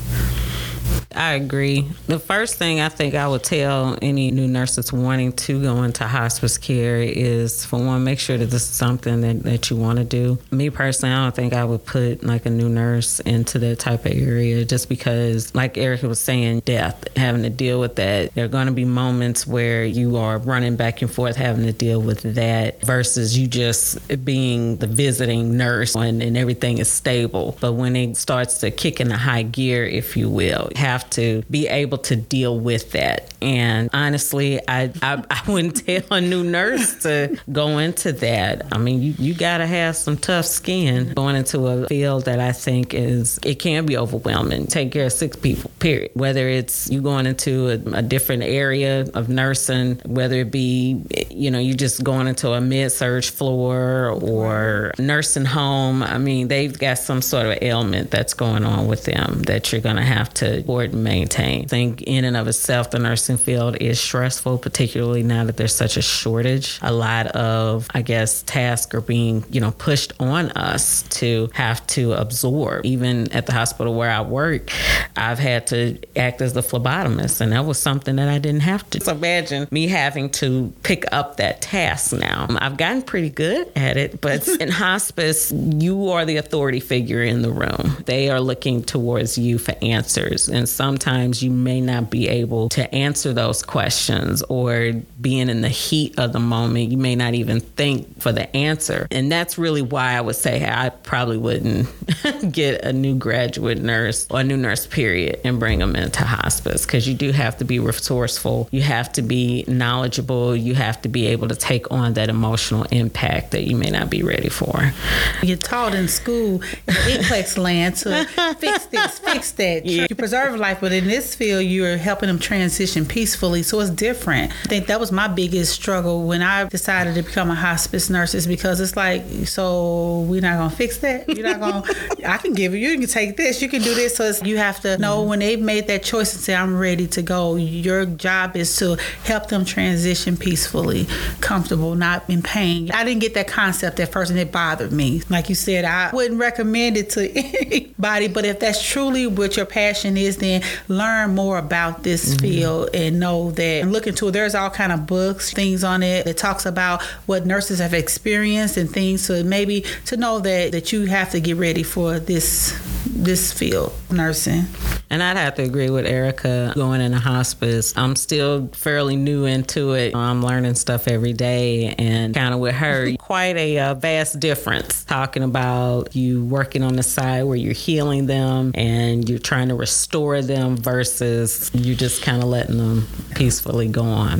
I 1.15 1.33
agree. 1.33 1.87
The 2.07 2.19
first 2.19 2.55
thing 2.55 2.81
I 2.81 2.89
think 2.89 3.15
I 3.15 3.27
would 3.27 3.43
tell 3.43 3.97
any 4.01 4.31
new 4.31 4.47
nurses 4.47 4.91
wanting 4.91 5.31
to 5.33 5.61
go 5.61 5.83
into 5.83 6.05
hospice 6.05 6.57
care 6.57 7.01
is 7.01 7.63
for 7.65 7.79
one, 7.79 8.03
make 8.03 8.19
sure 8.19 8.37
that 8.37 8.47
this 8.47 8.63
is 8.63 8.75
something 8.75 9.21
that, 9.21 9.43
that 9.43 9.69
you 9.69 9.77
want 9.77 9.97
to 9.99 10.03
do. 10.03 10.37
Me 10.51 10.69
personally, 10.69 11.15
I 11.15 11.23
don't 11.23 11.35
think 11.35 11.53
I 11.53 11.63
would 11.63 11.85
put 11.85 12.23
like 12.23 12.45
a 12.45 12.49
new 12.49 12.67
nurse 12.67 13.21
into 13.21 13.59
that 13.59 13.79
type 13.79 14.05
of 14.05 14.11
area 14.11 14.65
just 14.65 14.89
because, 14.89 15.55
like 15.55 15.77
Erica 15.77 16.07
was 16.07 16.19
saying, 16.19 16.61
death, 16.65 17.07
having 17.15 17.43
to 17.43 17.49
deal 17.49 17.79
with 17.79 17.95
that. 17.95 18.33
There 18.35 18.45
are 18.45 18.49
going 18.49 18.67
to 18.67 18.73
be 18.73 18.85
moments 18.85 19.47
where 19.47 19.85
you 19.85 20.17
are 20.17 20.37
running 20.37 20.75
back 20.75 21.01
and 21.01 21.11
forth 21.11 21.37
having 21.37 21.65
to 21.65 21.73
deal 21.73 22.01
with 22.01 22.35
that 22.35 22.81
versus 22.81 23.37
you 23.37 23.47
just 23.47 24.25
being 24.25 24.77
the 24.77 24.87
visiting 24.87 25.55
nurse 25.55 25.95
and, 25.95 26.21
and 26.21 26.35
everything 26.35 26.77
is 26.79 26.91
stable. 26.91 27.57
But 27.61 27.73
when 27.73 27.95
it 27.95 28.17
starts 28.17 28.59
to 28.59 28.71
kick 28.71 28.99
in 28.99 29.11
a 29.11 29.17
high 29.17 29.43
gear, 29.43 29.85
if 29.85 30.17
you 30.17 30.29
will, 30.29 30.69
have 30.75 31.09
to 31.11 31.43
be 31.49 31.67
able 31.67 31.97
to 31.99 32.15
deal 32.15 32.59
with 32.59 32.91
that. 32.91 33.33
And 33.41 33.89
honestly, 33.93 34.59
I 34.67 34.91
I, 35.01 35.23
I 35.29 35.41
wouldn't 35.51 35.85
tell 35.85 36.03
a 36.11 36.21
new 36.21 36.43
nurse 36.43 37.03
to 37.03 37.37
go 37.51 37.77
into 37.77 38.11
that. 38.13 38.67
I 38.71 38.77
mean, 38.77 39.01
you, 39.01 39.13
you 39.17 39.33
got 39.33 39.59
to 39.59 39.65
have 39.65 39.95
some 39.95 40.17
tough 40.17 40.45
skin 40.45 41.13
going 41.13 41.35
into 41.35 41.67
a 41.67 41.87
field 41.87 42.25
that 42.25 42.39
I 42.39 42.51
think 42.51 42.93
is, 42.93 43.39
it 43.43 43.55
can 43.55 43.85
be 43.85 43.97
overwhelming. 43.97 44.67
Take 44.67 44.91
care 44.91 45.05
of 45.05 45.13
six 45.13 45.35
people, 45.35 45.71
period. 45.79 46.11
Whether 46.13 46.47
it's 46.49 46.89
you 46.89 47.01
going 47.01 47.25
into 47.25 47.69
a, 47.69 47.97
a 47.97 48.01
different 48.01 48.43
area 48.43 49.07
of 49.13 49.29
nursing, 49.29 50.01
whether 50.05 50.37
it 50.37 50.51
be, 50.51 51.03
you 51.29 51.51
know, 51.51 51.59
you 51.59 51.73
just 51.73 52.03
going 52.03 52.27
into 52.27 52.51
a 52.51 52.61
med 52.61 52.91
surg 52.91 53.23
floor 53.23 54.09
or 54.09 54.91
nursing 54.97 55.45
home. 55.45 56.03
I 56.03 56.17
mean, 56.17 56.47
they've 56.47 56.77
got 56.77 56.97
some 56.97 57.21
sort 57.21 57.47
of 57.47 57.57
ailment 57.61 58.11
that's 58.11 58.33
going 58.33 58.65
on 58.65 58.87
with 58.87 59.05
them 59.05 59.43
that 59.43 59.71
you're 59.71 59.81
going 59.81 59.95
to 59.95 60.03
have 60.03 60.33
to 60.35 60.61
support 60.65 60.93
and 60.93 61.03
maintain. 61.03 61.65
I 61.65 61.67
think 61.67 62.01
in 62.01 62.25
and 62.25 62.35
of 62.35 62.47
itself, 62.47 62.89
the 62.89 62.97
nursing 62.97 63.37
field 63.37 63.77
is 63.79 63.99
stressful, 63.99 64.57
particularly 64.57 65.21
now 65.21 65.43
that 65.43 65.57
there's 65.57 65.75
such 65.75 65.95
a 65.95 66.01
shortage. 66.01 66.79
A 66.81 66.91
lot 66.91 67.27
of, 67.27 67.87
I 67.93 68.01
guess, 68.01 68.41
tasks 68.41 68.95
are 68.95 69.01
being, 69.01 69.45
you 69.51 69.61
know, 69.61 69.69
pushed 69.71 70.13
on 70.19 70.49
us 70.51 71.03
to 71.19 71.51
have 71.53 71.85
to 71.87 72.13
absorb. 72.13 72.83
Even 72.83 73.31
at 73.31 73.45
the 73.45 73.53
hospital 73.53 73.93
where 73.93 74.09
I 74.09 74.21
work, 74.21 74.71
I've 75.15 75.37
had 75.37 75.67
to 75.67 75.99
act 76.15 76.41
as 76.41 76.53
the 76.53 76.61
phlebotomist, 76.61 77.41
and 77.41 77.51
that 77.51 77.65
was 77.65 77.77
something 77.77 78.15
that 78.15 78.27
I 78.27 78.39
didn't 78.39 78.61
have 78.61 78.89
to. 78.89 79.01
So 79.01 79.11
imagine 79.11 79.67
me 79.69 79.85
having 79.85 80.31
to 80.41 80.73
pick 80.81 81.05
up 81.11 81.37
that 81.37 81.61
task 81.61 82.11
now. 82.11 82.47
I've 82.57 82.77
gotten 82.77 83.03
pretty 83.03 83.29
good 83.29 83.71
at 83.75 83.97
it, 83.97 84.19
but 84.19 84.47
in 84.59 84.69
hospice, 84.69 85.51
you 85.51 86.09
are 86.09 86.25
the 86.25 86.37
authority 86.37 86.79
figure 86.79 87.21
in 87.21 87.43
the 87.43 87.51
room. 87.51 87.97
They 88.05 88.31
are 88.31 88.41
looking 88.41 88.83
towards 88.83 89.37
you 89.37 89.59
for 89.59 89.75
answers, 89.83 90.49
and 90.55 90.67
sometimes 90.67 91.43
you 91.43 91.51
may 91.51 91.81
not 91.81 92.09
be 92.09 92.27
able 92.27 92.69
to 92.69 92.93
answer 92.93 93.33
those 93.33 93.61
questions 93.61 94.41
or 94.43 94.93
being 95.19 95.49
in 95.49 95.61
the 95.61 95.69
heat 95.69 96.17
of 96.17 96.33
the 96.33 96.39
moment, 96.39 96.91
you 96.91 96.97
may 96.97 97.15
not 97.15 97.33
even 97.33 97.59
think 97.59 98.21
for 98.21 98.31
the 98.31 98.53
answer. 98.55 99.07
And 99.11 99.31
that's 99.31 99.57
really 99.57 99.81
why 99.81 100.13
I 100.13 100.21
would 100.21 100.35
say 100.35 100.65
I 100.65 100.89
probably 100.89 101.37
wouldn't 101.37 101.87
get 102.51 102.83
a 102.83 102.93
new 102.93 103.15
graduate 103.15 103.81
nurse 103.81 104.27
or 104.29 104.39
a 104.39 104.43
new 104.43 104.57
nurse, 104.57 104.87
period, 104.87 105.41
and 105.43 105.59
bring 105.59 105.79
them 105.79 105.95
into 105.95 106.23
hospice 106.23 106.85
because 106.85 107.07
you 107.07 107.13
do 107.13 107.31
have 107.31 107.57
to 107.57 107.65
be 107.65 107.79
resourceful. 107.79 108.69
You 108.71 108.81
have 108.81 109.11
to 109.13 109.21
be 109.21 109.65
knowledgeable. 109.67 110.55
You 110.55 110.75
have 110.75 111.01
to 111.01 111.09
be 111.09 111.27
able 111.27 111.47
to 111.47 111.55
take 111.55 111.91
on 111.91 112.13
that 112.13 112.29
emotional 112.29 112.83
impact 112.91 113.51
that 113.51 113.63
you 113.63 113.75
may 113.75 113.89
not 113.89 114.09
be 114.09 114.23
ready 114.23 114.49
for. 114.49 114.93
You're 115.41 115.57
taught 115.57 115.93
in 115.93 116.07
school 116.07 116.61
in 117.09 117.21
the 117.21 117.55
land 117.57 117.95
to 117.97 118.25
fix 118.59 118.85
this, 118.85 119.19
fix 119.19 119.51
that. 119.51 119.85
Yeah. 119.95 120.07
You 120.09 120.15
preserve 120.15 120.44
life, 120.53 120.79
but 120.81 120.91
in 120.91 121.07
this 121.07 121.35
field, 121.35 121.63
you're 121.65 121.97
helping 121.97 122.27
them 122.27 122.39
transition 122.39 123.05
peacefully. 123.05 123.63
So 123.63 123.79
it's 123.79 123.89
different. 123.89 124.51
I 124.51 124.67
think 124.67 124.87
that 124.87 124.99
was 124.99 125.11
my 125.11 125.27
biggest 125.27 125.73
struggle 125.73 126.27
when 126.27 126.41
I 126.41 126.65
decided 126.65 127.15
to 127.15 127.23
become 127.23 127.51
a 127.51 127.55
hospice 127.55 128.09
nurse 128.09 128.33
is 128.33 128.47
because 128.47 128.79
it's 128.79 128.95
like, 128.95 129.23
so 129.45 130.21
we're 130.21 130.41
not 130.41 130.57
gonna 130.57 130.69
fix 130.69 130.97
that. 130.99 131.27
You're 131.29 131.47
not 131.47 131.59
gonna. 131.59 131.83
I 132.25 132.37
can 132.37 132.53
give 132.53 132.73
you. 132.73 132.89
You 132.89 132.99
can 132.99 133.07
take 133.07 133.37
this. 133.37 133.61
You 133.61 133.69
can 133.69 133.81
do 133.81 133.93
this. 133.93 134.15
So 134.15 134.31
you 134.43 134.57
have 134.57 134.79
to 134.81 134.97
know 134.97 135.23
when 135.23 135.39
they've 135.39 135.59
made 135.59 135.87
that 135.87 136.03
choice 136.03 136.33
and 136.33 136.41
say, 136.41 136.55
I'm 136.55 136.77
ready 136.77 137.07
to 137.07 137.21
go. 137.21 137.55
Your 137.55 138.05
job 138.05 138.55
is 138.55 138.75
to 138.77 138.97
help 139.23 139.47
them 139.47 139.65
transition 139.65 140.37
peacefully, 140.37 141.07
comfortable, 141.41 141.95
not 141.95 142.29
in 142.29 142.41
pain. 142.41 142.91
I 142.91 143.03
didn't 143.03 143.21
get 143.21 143.33
that 143.35 143.47
concept 143.47 143.99
at 143.99 144.11
first, 144.11 144.31
and 144.31 144.39
it 144.39 144.51
bothered 144.51 144.91
me. 144.91 145.21
Like 145.29 145.49
you 145.49 145.55
said, 145.55 145.85
I 145.85 146.11
wouldn't 146.13 146.39
recommend 146.39 146.97
it 146.97 147.09
to 147.11 147.31
anybody. 147.35 148.27
But 148.27 148.45
if 148.45 148.59
that's 148.59 148.81
truly 148.83 149.27
what 149.27 149.57
your 149.57 149.65
passion 149.65 150.17
is, 150.17 150.34
then 150.37 150.63
learn 150.87 151.35
more 151.35 151.57
about 151.57 152.03
this 152.03 152.29
mm-hmm. 152.29 152.39
field 152.39 152.89
and 152.93 153.19
know 153.19 153.51
that. 153.51 153.81
And 153.81 153.91
look 153.91 154.07
into 154.07 154.27
it. 154.27 154.31
There's 154.31 154.55
all 154.55 154.69
kind 154.69 154.91
of 154.91 155.07
books, 155.07 155.53
things 155.53 155.83
on 155.83 156.03
it. 156.03 156.27
It 156.27 156.37
talks 156.37 156.65
about 156.65 157.01
what 157.25 157.45
nurses 157.45 157.79
have 157.79 157.93
experienced 157.93 158.77
and 158.77 158.89
things. 158.89 159.23
So 159.25 159.43
maybe 159.43 159.85
to 160.05 160.17
know 160.17 160.39
that 160.39 160.71
that 160.71 160.91
you 160.91 161.05
have 161.05 161.31
to 161.31 161.39
get 161.39 161.57
ready 161.57 161.83
for 161.83 162.19
this 162.19 162.73
this 163.05 163.51
field, 163.51 163.93
nursing. 164.11 164.65
And 165.09 165.21
I'd 165.21 165.37
have 165.37 165.55
to 165.55 165.63
agree 165.63 165.89
with 165.89 166.05
Erica 166.05 166.73
going 166.75 167.01
into 167.01 167.19
hospice. 167.19 167.95
I'm 167.95 168.15
still 168.15 168.67
fairly 168.73 169.15
new 169.15 169.45
into 169.45 169.93
it. 169.93 170.15
I'm 170.15 170.43
learning 170.43 170.75
stuff 170.75 171.07
every 171.07 171.33
day, 171.33 171.95
and 171.97 172.33
kind 172.33 172.53
of 172.53 172.59
with 172.59 172.75
her, 172.75 173.15
quite 173.19 173.55
a 173.55 173.79
uh, 173.79 173.93
vast 173.93 174.39
difference. 174.39 175.05
Talking 175.05 175.43
about 175.43 176.15
you 176.15 176.43
working 176.43 176.83
on 176.83 176.95
the 176.95 177.03
side 177.03 177.43
where 177.43 177.55
you're 177.55 177.73
healing 177.73 178.25
them 178.25 178.71
and 178.73 179.29
you're 179.29 179.39
trying 179.39 179.69
to 179.69 179.75
restore 179.75 180.24
them 180.41 180.77
versus 180.77 181.71
you 181.73 181.95
just 181.95 182.21
kind 182.21 182.41
of 182.41 182.49
letting 182.49 182.77
them 182.77 183.07
peacefully 183.35 183.87
go 183.87 184.03
on. 184.03 184.39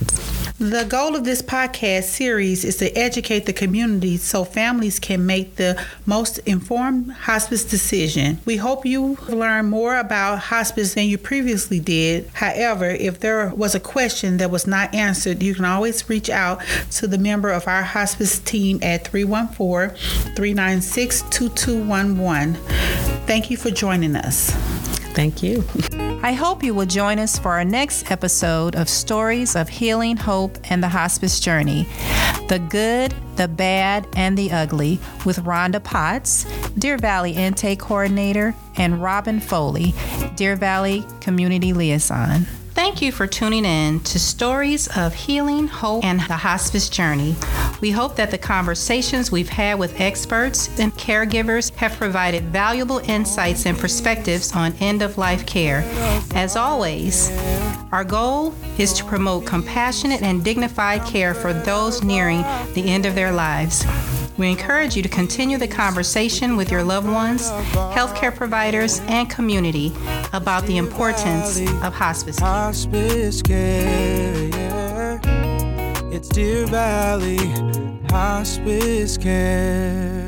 The 0.58 0.86
goal 0.88 1.18
of 1.18 1.26
this 1.26 1.42
podcast 1.42 2.04
series 2.04 2.64
is 2.64 2.78
to 2.78 2.90
educate 2.98 3.46
the 3.46 3.52
community 3.52 4.16
so 4.16 4.46
families 4.46 5.00
can 5.00 5.26
make 5.26 5.58
the 5.58 5.84
most 6.06 6.38
informed 6.40 7.12
hospice 7.12 7.66
decision. 7.66 8.40
We 8.46 8.56
hope 8.56 8.86
you 8.86 9.18
learn 9.28 9.66
more 9.66 9.98
about 9.98 10.40
hospice 10.40 10.94
than 10.94 11.08
you 11.08 11.18
previously 11.18 11.82
did. 11.82 12.30
However, 12.36 12.86
if 12.86 13.20
there 13.20 13.50
was 13.50 13.76
a 13.76 13.82
question 13.82 14.38
that 14.38 14.50
was 14.50 14.66
not 14.66 14.94
answered, 14.96 15.44
you 15.44 15.54
can 15.54 15.66
always 15.66 16.08
reach 16.10 16.30
out 16.30 16.62
to 16.92 17.08
the 17.08 17.18
member 17.18 17.50
of 17.50 17.68
our 17.68 17.84
hospice 17.84 18.40
team 18.40 18.80
at 18.82 19.06
314 19.06 19.98
396 20.36 21.22
2211. 21.32 22.54
Thank 23.26 23.52
you 23.52 23.58
for 23.58 23.72
joining 23.72 24.16
us. 24.16 24.54
Thank 25.16 25.42
you. 25.42 25.64
I 26.22 26.34
hope 26.34 26.64
you 26.64 26.74
will 26.74 26.86
join 26.86 27.20
us 27.20 27.40
for 27.40 27.52
our 27.52 27.64
next 27.64 28.12
episode 28.12 28.76
of 28.76 28.90
Stories 28.90 29.56
of 29.56 29.70
Healing, 29.70 30.18
Hope, 30.18 30.58
and 30.70 30.84
the 30.84 30.90
Hospice 30.90 31.40
Journey 31.40 31.88
The 32.50 32.60
Good, 32.60 33.14
the 33.38 33.48
Bad, 33.48 34.08
and 34.16 34.38
the 34.38 34.52
Ugly 34.52 35.00
with 35.26 35.38
Rhonda 35.40 35.82
Potts, 35.84 36.46
Deer 36.78 36.98
Valley 36.98 37.32
Intake 37.34 37.80
Coordinator, 37.80 38.56
and 38.76 39.02
Robin 39.02 39.40
Foley, 39.40 39.94
Deer 40.36 40.56
Valley 40.56 41.06
Community 41.22 41.74
Liaison. 41.74 42.46
Thank 42.76 43.02
you 43.02 43.14
for 43.14 43.26
tuning 43.26 43.64
in 43.64 44.02
to 44.02 44.20
Stories 44.20 44.90
of 44.98 45.14
Healing, 45.14 45.70
Hope, 45.70 46.04
and 46.04 46.20
the 46.20 46.36
Hospice 46.36 46.90
Journey. 46.90 47.34
We 47.80 47.90
hope 47.92 48.18
that 48.18 48.32
the 48.32 48.38
conversations 48.38 49.32
we've 49.32 49.48
had 49.48 49.80
with 49.80 49.98
experts 50.02 50.68
and 50.78 50.94
caregivers 50.96 51.74
have 51.76 51.96
provided 51.96 52.44
valuable 52.44 53.00
insights 53.00 53.66
and 53.66 53.78
perspectives 53.78 54.54
on 54.54 54.74
end 54.82 55.02
of 55.02 55.18
life 55.18 55.46
care. 55.46 55.86
As 56.36 56.58
always, 56.58 57.32
our 57.94 58.04
goal 58.04 58.54
is 58.78 58.92
to 58.96 59.06
promote 59.06 59.46
compassionate 59.46 60.22
and 60.22 60.44
dignified 60.44 61.06
care 61.06 61.34
for 61.34 61.54
those 61.54 62.04
nearing 62.04 62.42
the 62.74 62.84
end 62.88 63.06
of 63.06 63.16
their 63.16 63.32
lives. 63.32 63.86
We 64.38 64.50
encourage 64.50 64.96
you 64.98 65.02
to 65.02 65.10
continue 65.10 65.58
the 65.58 65.68
conversation 65.68 66.58
with 66.58 66.70
your 66.70 66.84
loved 66.84 67.08
ones, 67.08 67.50
healthcare 67.72 68.36
providers, 68.36 69.00
and 69.08 69.30
community 69.30 69.94
about 70.34 70.66
the 70.66 70.78
importance 70.78 71.60
of 71.60 71.94
hospice 71.94 72.38
care. 72.38 72.48
Hospice 72.48 73.42
care, 73.42 74.50
yeah. 74.50 75.20
It's 76.12 76.28
Deer 76.28 76.66
Valley 76.68 77.38
Hospice 78.10 79.18
Care. 79.18 80.25